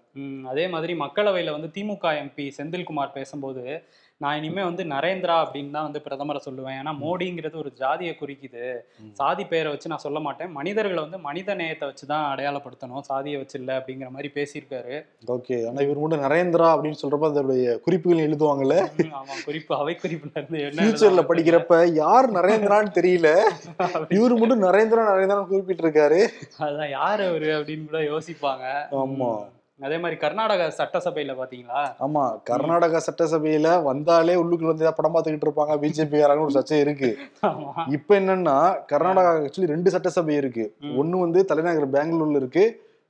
அதே 0.53 0.65
மாதிரி 0.73 0.95
மக்களவையில 1.03 1.55
வந்து 1.57 1.69
திமுக 1.77 2.15
எம்பி 2.23 2.47
செந்தில்குமார் 2.57 3.15
பேசும்போது 3.19 3.63
நான் 4.21 4.37
இனிமே 4.39 4.63
வந்து 4.67 4.83
நரேந்திரா 4.91 5.35
அப்படின்னு 5.43 5.71
தான் 5.75 5.85
வந்து 5.87 6.01
பிரதமரை 6.03 6.39
சொல்லுவேன். 6.45 6.75
ஏன்னா 6.81 6.91
மோடிங்கிறது 7.01 7.55
ஒரு 7.61 7.71
ஜாதியை 7.81 8.13
குறிக்குது. 8.19 8.65
சாதி 9.19 9.43
பெயரை 9.51 9.69
வச்சு 9.71 9.91
நான் 9.91 10.03
சொல்ல 10.05 10.19
மாட்டேன். 10.19 10.51
மனிதர்களை 10.59 11.01
வந்து 11.03 11.19
மனித 11.25 11.55
நேயத்தை 11.61 11.85
வச்சு 11.89 12.05
தான் 12.11 12.23
அடையாளப்படுத்தணும். 12.33 13.03
சாதியை 13.09 13.37
வச்சு 13.41 13.57
இல்லை 13.59 13.73
அப்படிங்கிற 13.79 14.09
மாதிரி 14.09 14.29
பேசியிருக்காரு. 14.37 14.95
ஓகே. 15.35 15.57
ஆனா 15.69 15.81
இவர் 15.87 16.01
மட்டும் 16.03 16.23
நரேந்திரா 16.27 16.69
அப்படின்னு 16.75 17.01
சொல்றப்ப 17.01 17.31
அதோடைய 17.31 17.75
குறிப்புகள் 17.87 18.25
எழுதுவாங்கல்ல? 18.27 18.77
ஆமா. 19.19 19.35
குறிப்பு 19.49 19.75
அவை 19.81 19.95
குறிப்புல 20.03 20.33
இருந்து 20.39 20.61
என்ன 20.69 20.81
ஃபியூச்சர்ல 20.81 21.25
படிக்கிறப்ப 21.75 22.01
யார் 22.03 22.27
நரேந்திரான்னு 22.31 22.97
தெரியல. 22.99 23.29
இவர் 24.17 24.33
மட்டும் 24.33 24.63
நரேந்திரா 24.63 25.03
நரேந்திரான்னு 25.11 25.51
குறிப்பிட்டு 25.51 25.83
இருக்காரு 25.85 26.21
அதான் 26.59 26.89
யாரு 26.89 27.25
அவரு 27.27 27.49
அப்படின்னு 27.57 27.85
கூட 27.85 28.01
யோசிப்பாங்க. 28.13 28.65
ஆமா. 29.01 29.31
அதே 29.79 29.97
மாதிரி 29.97 30.17
கர்நாடக 30.19 30.65
சட்டசபையில 30.77 31.31
பாத்தீங்களா? 31.39 31.81
ஆமா 31.99 32.21
கர்நாடகா 32.49 32.99
சட்டசபையில 33.07 33.83
வந்தாலே 33.83 34.35
உள்ளுக்குள்ள 34.35 34.71
வந்து 34.71 34.85
ஏதாவது 34.85 34.97
படம் 34.99 35.15
பார்த்துக்கிட்டு 35.15 35.47
இருப்பாங்க. 35.47 35.73
பிஜேபி 35.81 36.21
ஒரு 36.45 36.55
சர்ச்சை 36.57 36.79
இருக்கு. 36.79 37.09
இப்ப 37.87 38.19
என்னன்னா 38.19 38.55
கர்நாடகா 38.93 39.31
ஆக்சுவலி 39.39 39.73
ரெண்டு 39.73 39.89
சட்டசபை 39.89 40.35
இருக்கு. 40.35 40.65
ஒண்ணு 41.01 41.19
வந்து 41.25 41.45
தலைநகர் 41.45 41.95
பெங்களூர்ல 41.97 42.35
இருக்கு. 42.35 42.65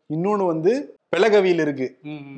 இன்னொன்னு 0.10 0.45
வந்து 0.45 0.73
பெலகவியில் 1.15 1.63
இருக்கு. 1.65 1.88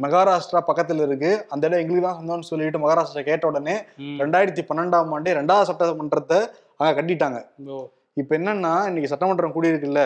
மகாராஷ்டிரா 0.05 0.61
பக்கத்துல 0.69 1.05
இருக்கு. 1.09 1.33
அந்த 1.53 1.63
இடம் 1.67 1.83
எங்களுக்கு 1.83 2.07
தான் 2.07 2.17
சொந்தம்னு 2.21 2.49
சொல்லிட்டு 2.51 2.83
மகாராஷ்டிரா 2.85 3.25
கேட்ட 3.29 3.51
உடனே. 3.51 3.75
ரெண்டாயிரத்தி 4.23 4.63
பன்னெண்டாம் 4.71 5.13
ஆண்டே 5.17 5.37
ரெண்டாவது 5.41 5.69
சட்டமன்றத்தை 5.69 6.39
அங்க 6.79 6.91
கட்டிட்டாங்க. 6.97 7.39
இப்ப 8.21 8.31
என்னன்னா 8.37 8.71
இன்னைக்கு 8.89 9.09
சட்டமன்றம் 9.11 9.53
கூடியிருக்குல்ல. 9.55 10.03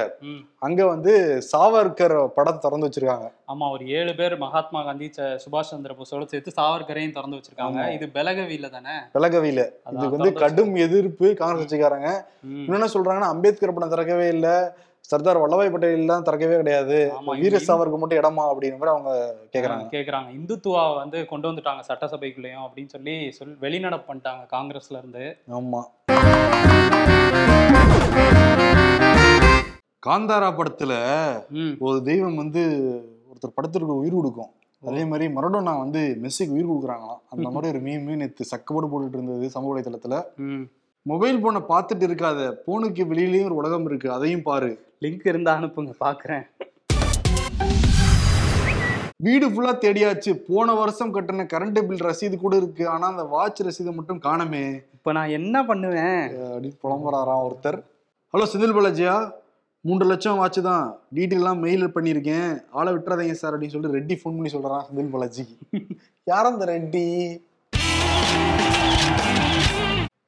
அங்க 0.65 0.79
வந்து 0.91 1.11
சாவர்கர் 1.49 2.15
படத்தை 2.37 2.59
திறந்து 2.63 2.87
வச்சிருக்காங்க. 2.87 3.27
ஆமா 3.51 3.65
ஒரு 3.75 3.83
ஏழு 3.97 4.13
பேர் 4.17 4.33
மகாத்மா 4.43 4.79
காந்தி 4.87 5.07
சுபாஷ் 5.43 5.71
சந்திர 5.73 5.95
போஸோட 5.99 6.25
சேர்த்து 6.33 6.57
சாவர்கரையும் 6.57 7.15
திறந்து 7.17 7.37
வச்சிருக்காங்க. 7.37 7.85
இது 7.97 8.07
பெலகவியில 8.17 8.69
தானே? 8.75 8.95
பெலகவியில 9.15 9.63
இதுக்கு 9.95 10.17
வந்து 10.17 10.33
கடும் 10.43 10.75
எதிர்ப்பு 10.85 11.29
காங்கிரஸ் 11.41 11.63
கட்சிக்காரங்க. 11.63 12.11
இன்னொன்னு 12.63 12.93
சொல்றாங்கன்னா 12.95 13.33
அம்பேத்கர் 13.35 13.75
படம் 13.77 13.93
திறக்கவே 13.95 14.27
இல்ல. 14.35 14.47
சர்தார் 15.01 15.37
வல்லபாய் 15.37 15.71
பட்டேல் 15.71 15.97
எல்லாம் 15.97 16.23
திறக்கவே 16.23 16.55
கிடையாது. 16.55 17.11
ஆமா, 17.19 17.39
வீர 17.39 17.57
சாவருக்கு 17.57 17.97
மட்டும் 17.97 18.19
இடமா 18.19 18.43
அப்படின்னு 18.51 18.77
மாதிரி 18.77 18.93
அவங்க 18.93 19.11
கேக்குறாங்க. 19.53 19.85
கேக்குறாங்க. 19.91 20.29
இந்துத்துவா 20.31 20.95
வந்து 20.95 21.25
கொண்டு 21.25 21.51
வந்துட்டாங்க 21.51 21.81
சட்டசபைக்குள்ளேயும் 21.87 22.63
அப்படின்னு 22.65 22.87
சொல்லி 22.87 23.31
சொல் 23.31 23.57
வெளிநடப்பு 23.61 24.07
பண்ணிட்டாங்க 24.07 24.45
காங்கிரஸ்ல 24.51 24.97
இருந்து. 24.97 25.25
ஆமா. 25.51 25.81
காந்தாரா 30.03 30.49
படத்துல 30.51 30.93
ஒரு 31.79 32.03
தெய்வம் 32.03 32.35
வந்து 32.35 32.61
ஒருத்தர் 33.31 33.55
படத்திற்கு 33.55 33.97
உயிர் 33.97 34.13
கொடுக்கும். 34.13 34.51
அதே 34.83 35.05
மாதிரி 35.05 35.33
மரடோனா 35.33 35.77
வந்து 35.77 36.17
மெஸ்ஸிக்கு 36.21 36.49
உயிர் 36.49 36.69
கொடுக்குறாங்களாம். 36.69 37.21
அந்த 37.29 37.49
மாதிரி 37.55 37.71
ஒரு 37.73 37.79
மீன் 37.79 38.21
நேற்று 38.21 38.45
சக்கப்போடு 38.51 38.89
போட்டுட்டு 38.91 39.13
இருந்தது 39.13 39.49
சமூக 39.49 39.71
வலைதளத்துல. 39.73 40.15
மொபைல் 41.09 41.39
போனை 41.43 41.59
பார்த்துட்டு 41.69 42.05
இருக்காத. 42.07 42.39
போனுக்கு 42.65 43.03
வெளியிலயும் 43.11 43.43
ஒரு 43.43 43.55
உலகம் 43.55 43.85
இருக்கு. 43.85 44.07
அதையும் 44.11 44.43
பாரு. 44.47 44.67
லிங்க் 45.03 45.23
இருந்தா 45.31 45.51
அனுப்புங்க 45.59 45.93
பாக்குறேன். 46.03 46.43
வீடு 49.25 49.47
ஃபுல்லா 49.49 49.71
தேடியாச்சு. 49.85 50.31
போன 50.49 50.73
வருஷம் 50.73 51.13
கட்டின 51.15 51.45
கரண்ட் 51.53 51.81
பில் 51.87 52.05
ரசீது 52.07 52.37
கூட 52.43 52.55
இருக்கு. 52.55 52.87
ஆனா 52.87 53.07
அந்த 53.07 53.23
வாட்ச் 53.23 53.61
ரசீதை 53.61 53.93
மட்டும் 53.95 54.19
காணமே. 54.19 54.63
இப்ப 54.97 55.11
நான் 55.11 55.35
என்ன 55.39 55.65
பண்ணுவேன்? 55.65 56.23
அப்படின்னு 56.37 56.79
புலம்புறாராம் 56.83 57.45
ஒருத்தர். 57.47 57.79
ஹலோ 58.33 58.47
செந்தில் 58.53 58.77
பாலாஜியா? 58.77 59.15
மூன்று 59.81 60.05
லட்சம் 60.05 60.37
வாட்ச் 60.37 60.63
தான். 60.69 60.85
டீட்டெயிலாம் 61.15 61.63
மெயில் 61.65 61.93
பண்ணியிருக்கேன். 61.95 62.51
ஆளை 62.71 62.93
விட்டுறாதீங்க 62.93 63.37
சார் 63.43 63.55
அப்படின்னு 63.55 63.75
சொல்லிட்டு 63.75 63.99
ரெட்டி 63.99 64.17
ஃபோன் 64.17 64.37
பண்ணி 64.39 64.53
சொல்றான் 64.57 64.85
செந்தில் 64.89 65.13
பாலாஜிக்கு 65.15 65.87
யார் 66.23 66.51
அந்த 66.53 66.65
ரெட்டி? 66.73 67.05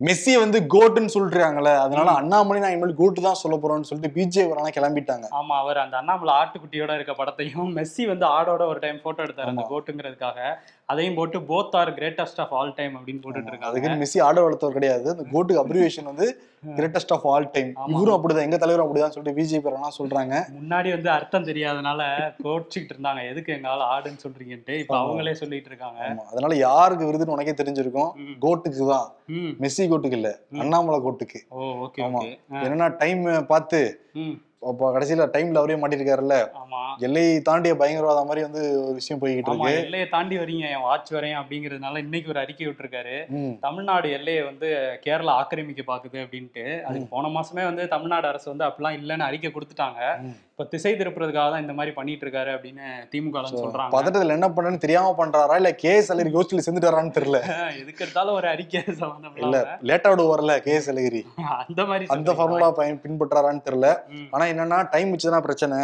மெஸ்ஸியை 0.03 0.39
வந்து 0.39 0.59
கோட்டுன்னு 0.73 1.13
சொல்றாங்களே 1.13 1.73
அதனால 1.77 2.11
அண்ணாமலை 2.13 2.59
நான் 2.59 2.71
இனிமேல் 2.71 2.95
கோட்டு 2.95 3.21
தான் 3.21 3.39
சொல்ல 3.41 3.55
போறோம்னு 3.57 3.89
சொல்லிட்டு 3.89 4.15
பிஜே 4.15 4.43
வரலாம் 4.47 4.75
கிளம்பிட்டாங்க. 4.77 5.25
ஆமா 5.39 5.55
அவர் 5.57 5.77
அந்த 5.77 5.97
அண்ணாமலை 5.97 6.33
ஆட்டுக்குட்டியோட 6.33 6.93
இருக்க 6.93 7.13
படத்தையும் 7.13 7.69
மெஸ்ஸி 7.77 8.05
வந்து 8.07 8.25
ஆடோட 8.29 8.65
ஒரு 8.65 8.79
டைம் 8.79 9.01
போட்டோ 9.01 9.23
எடுத்தாரு 9.23 9.49
அந்த. 9.49 9.65
கோட்டுங்கிறதுக்காக. 9.71 10.39
அதையும் 10.85 11.15
போட்டு 11.15 11.39
both 11.39 11.75
are 11.75 11.93
greatest 11.93 12.41
of 12.43 12.53
all 12.53 12.73
time 12.73 12.95
அப்படின்னு 12.95 13.21
போட்டுட்டு 13.23 13.47
இருக்காங்க. 13.47 13.65
அதுக்கு 13.65 13.89
மெஸ்ஸி 14.01 14.21
ஆட 14.21 14.41
வளர்த்தவர் 14.41 14.77
கிடையாது. 14.77 15.09
அந்த 15.09 15.23
கோட்டுக்கு 15.33 15.61
அப்ரிவேஷன் 15.61 16.03
வந்து 16.03 16.25
கிரேட்டஸ்ட் 16.75 17.13
ஆஃப் 17.15 17.27
ஆல் 17.27 17.49
டைம். 17.51 17.71
இவரும் 17.87 18.15
அப்படிதான். 18.15 18.41
எங்க 18.41 18.57
தலைவரும் 18.57 18.87
அப்படிதான் 18.87 19.07
சொல்லிட்டு 19.07 19.39
பிஜேபி 19.39 19.69
எல்லாம் 19.71 19.97
சொல்றாங்க. 19.97 20.35
முன்னாடி 20.59 20.89
வந்து 20.89 21.09
அர்த்தம் 21.09 21.45
தெரியாதனால 21.45 22.01
கோச்சிக்கிட்டு 22.43 22.93
இருந்தாங்க. 22.95 23.29
எதுக்கு 23.29 23.53
எங்கால 23.53 23.87
ஆடுன்னு 23.93 24.23
சொல்றீங்கன்ட்டு 24.25 24.79
இப்ப. 24.79 24.97
அவங்களே 24.97 25.31
சொல்லிட்டு 25.31 25.69
இருக்காங்க. 25.69 26.01
அதனால 26.31 26.55
யாருக்கு 26.55 27.11
விருதுன்னு 27.11 27.35
உனக்கே 27.37 27.55
தெரிஞ்சிருக்கும். 27.63 28.11
கோட்டுக்கு 28.41 28.87
தான். 28.87 29.07
மெஸ்ஸி 29.63 29.85
கோட்டுக்கு 29.91 30.19
இல்ல. 30.21 30.39
அண்ணாமலை 30.57 30.99
கோட்டுக்கு 30.99 31.41
ஆமா. 32.07 32.21
என்னன்னா 32.63 32.97
டைம் 32.97 33.45
பார்த்து 33.45 33.81
அப்போ 34.65 34.99
கடைசியில 34.99 35.27
டைம்ல 35.33 35.57
அவரே 35.57 35.73
மாட்டிருக்காருல்ல. 35.73 36.35
ஆமா. 36.61 36.81
எல்லை 36.99 37.41
தாண்டிய 37.41 37.73
பயங்கரவாதம் 37.73 38.25
மாதிரி 38.25 38.41
வந்து 38.41 38.85
ஒரு 38.85 38.93
விஷயம் 38.93 39.21
போய்கிட்டு 39.21 39.49
இருக்கு. 39.49 39.83
எல்லையை 39.83 40.07
தாண்டி 40.09 40.37
வரீங்க 40.37 40.69
என் 40.69 40.81
வாட்ச் 40.81 41.13
வரேன் 41.13 41.37
அப்படிங்கறதுனால 41.39 41.97
இன்னைக்கு 41.97 42.29
ஒரு 42.29 42.39
அறிக்கை 42.39 42.67
விட்டுருக்காரு. 42.67 43.15
தமிழ்நாடு 43.59 44.11
எல்லையை 44.11 44.43
வந்து 44.43 44.67
கேரளா 45.05 45.33
ஆக்கிரமிக்க 45.39 45.83
பாக்குது 45.87 46.19
அப்படின்ட்டு. 46.25 46.83
அதுக்கு 46.83 47.07
போன 47.07 47.27
மாசமே 47.27 47.63
வந்து 47.63 47.87
தமிழ்நாடு 47.87 48.27
அரசு 48.27 48.49
வந்து 48.49 48.65
அப்படிலாம் 48.65 48.99
இல்லைன்னு 48.99 49.29
அறிக்கை 49.29 49.51
கொடுத்துட்டாங்க. 49.51 50.01
இப்ப 50.53 50.63
திசை 50.63 50.91
திருப்புறதுக்காக 50.93 51.51
தான் 51.51 51.61
இந்த 51.61 51.73
மாதிரி 51.73 51.91
பண்ணிட்டு 51.95 52.23
இருக்காரு 52.25 52.49
அப்படின்னு 52.55 52.83
திமுக 53.11 53.39
சொல்றாங்க. 53.51 53.91
பதட்டத்துல 53.95 54.35
என்ன 54.37 54.47
பண்ணன்னு 54.47 54.77
தெரியாம 54.77 55.13
பண்றாரா? 55.19 55.55
இல்ல 55.55 55.69
கேஎஸ் 55.83 56.09
அழகிரி 56.13 56.31
கோஷ்டில 56.35 56.63
செஞ்சுட்டாரான்னு 56.67 57.13
தெரியல. 57.15 57.37
எதுக்கு 57.79 58.03
எடுத்தாலும் 58.05 58.35
ஒரு 58.35 58.47
அறிக்கை 58.47 58.81
சம்பந்தம் 58.99 59.39
இல்ல 59.41 59.61
லேட்டா 59.89 60.11
விடுவார்ல 60.13 60.55
கேஎஸ் 60.67 60.89
அழகிரி. 60.93 61.21
அந்த 61.63 61.81
மாதிரி 61.85 62.05
அந்த? 62.07 62.33
ஃபார்முலா 62.33 62.71
பயன் 62.71 63.01
பின்பற்றாரான்னு 63.05 63.65
தெரியல. 63.69 63.89
ஆனா 64.31 64.45
என்னன்னா 64.45 64.89
டைம் 64.91 65.11
வச்சுதான் 65.13 65.45
பிரச்சனை. 65.47 65.79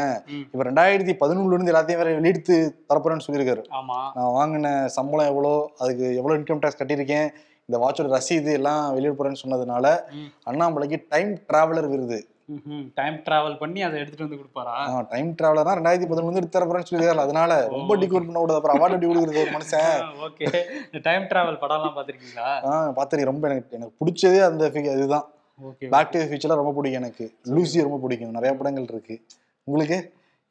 இப்ப 0.54 0.64
ரெண்டாயிரத்தி 0.64 1.16
பதினொன்னுல 1.24 1.58
இருந்து 1.58 1.74
எல்லாத்தையும் 1.74 2.04
வேற 2.04 2.14
வெளியிட்டு 2.20 2.58
தரப்போறேன்னு 2.92 3.28
சொல்லியிருக்காரு. 3.28 3.64
ஆமா. 3.82 4.00
நான் 4.18 4.34
வாங்கின 4.40 4.88
சம்பளம் 4.98 5.26
எவ்வளோ 5.26 5.54
அதுக்கு 5.80 6.16
எவ்வளோ 6.16 6.36
இன்கம் 6.38 6.64
டேக்ஸ் 6.64 6.82
கட்டியிருக்கேன் 6.82 7.28
இந்த 7.70 7.80
வாட்சோட 7.82 8.10
ரசீது 8.18 8.52
எல்லாம் 8.52 8.94
வெளியிட 8.94 9.16
போறேன்னு 9.18 9.44
சொன்னதுனால. 9.44 9.88
அண்ணாமலைக்கு 10.52 11.00
டைம் 11.10 11.32
டிராவலர் 11.50 11.94
விருது. 11.94 12.20
டைம் 13.00 13.18
டிராவல் 13.26 13.58
பண்ணி 13.62 13.80
அதை 13.88 13.96
எடுத்துட்டு 14.02 14.26
வந்து 14.26 14.40
கொடுப்பாரா? 14.42 14.76
டைம் 15.12 15.30
டிராவலர் 15.40 15.68
தான் 15.68 15.78
ரெண்டாயிரத்தி 15.80 16.08
பதினொன்று 16.12 16.30
வந்து 16.30 16.42
எடுத்து 16.42 16.58
தரப்போறேன்னு 16.58 16.90
சொல்லியிருக்காரு 16.90 17.26
அதனால 17.26 17.58
ரொம்ப 17.76 17.98
டிகோட் 18.04 18.28
பண்ண 18.28 18.42
விடாது 18.44 18.60
அப்புறம் 18.60 18.78
அவார்டு 18.78 18.96
எப்படி 18.98 19.10
கொடுக்குறது 19.10 19.44
ஒரு 19.46 19.56
மனுஷன்? 19.58 20.06
ஓகே 20.28 20.46
இந்த 20.86 21.02
டைம் 21.08 21.28
டிராவல் 21.32 21.60
படம்லாம் 21.64 21.98
பாத்திருக்கீங்களா 21.98 22.48
ஆ 22.70 22.72
பார்த்துருக்கேன் 23.00 23.32
ரொம்ப 23.32 23.50
எனக்கு 23.52 23.78
எனக்கு 23.80 23.98
பிடிச்சதே 24.04 24.40
அந்த 24.50 24.72
இதுதான். 24.96 25.28
ஓகே 25.70 25.88
பேக் 25.94 26.14
டு 26.14 26.20
ஃபியூச்சர்லாம் 26.30 26.62
ரொம்ப 26.62 26.74
பிடிக்கும் 26.78 27.02
எனக்கு. 27.04 27.26
லூசி 27.56 27.86
ரொம்ப 27.88 28.00
பிடிக்கும். 28.04 28.38
நிறைய 28.38 28.52
படங்கள் 28.60 28.88
இருக்கு. 28.94 29.18
உங்களுக்கு? 29.68 29.98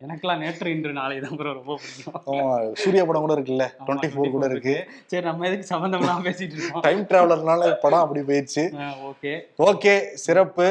எனக்கெல்லாம் 0.00 0.42
நேற்று 0.44 0.72
இன்று 0.74 0.90
நாளை 0.98 1.14
தான் 1.22 1.36
bro 1.38 1.52
ரொம்ப 1.60 1.76
பிடிக்கும். 1.82 2.74
சூர்யா 2.82 3.04
படம் 3.08 3.24
கூட 3.24 3.34
இருக்குல்ல. 3.36 3.64
டுவெண்ட்டி 3.86 4.08
ஃபோர் 4.12 4.30
கூட 4.34 4.44
24 4.48 4.54
இருக்கு. 4.56 4.74
சரி 5.12 5.24
நம்ம 5.28 5.46
எதுக்கு 5.48 5.66
சம்பந்தம்லாம் 5.72 6.22
பேசிட்டு 6.26 6.54
இருக்கோம்? 6.56 6.84
டைம் 6.86 7.02
டிராவலர்னால 7.10 7.70
படம் 7.84 8.04
அப்படி 8.04 8.22
போயிடுச்சு. 8.28 8.64
ஓகே 9.10 9.32
ஓகே 9.70 9.94
சிறப்பு. 10.26 10.68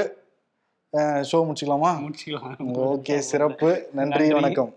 ஷோ 1.02 1.36
முடிச்சுக்கலாமா? 1.36 1.92
முடிச்சுக்கலாம். 2.00 2.56
ஓகே 2.60 3.18
சிறப்பு. 3.32 3.88
நன்றி. 3.94 4.18
நன்றி. 4.18 4.34
வணக்கம். 4.34 4.74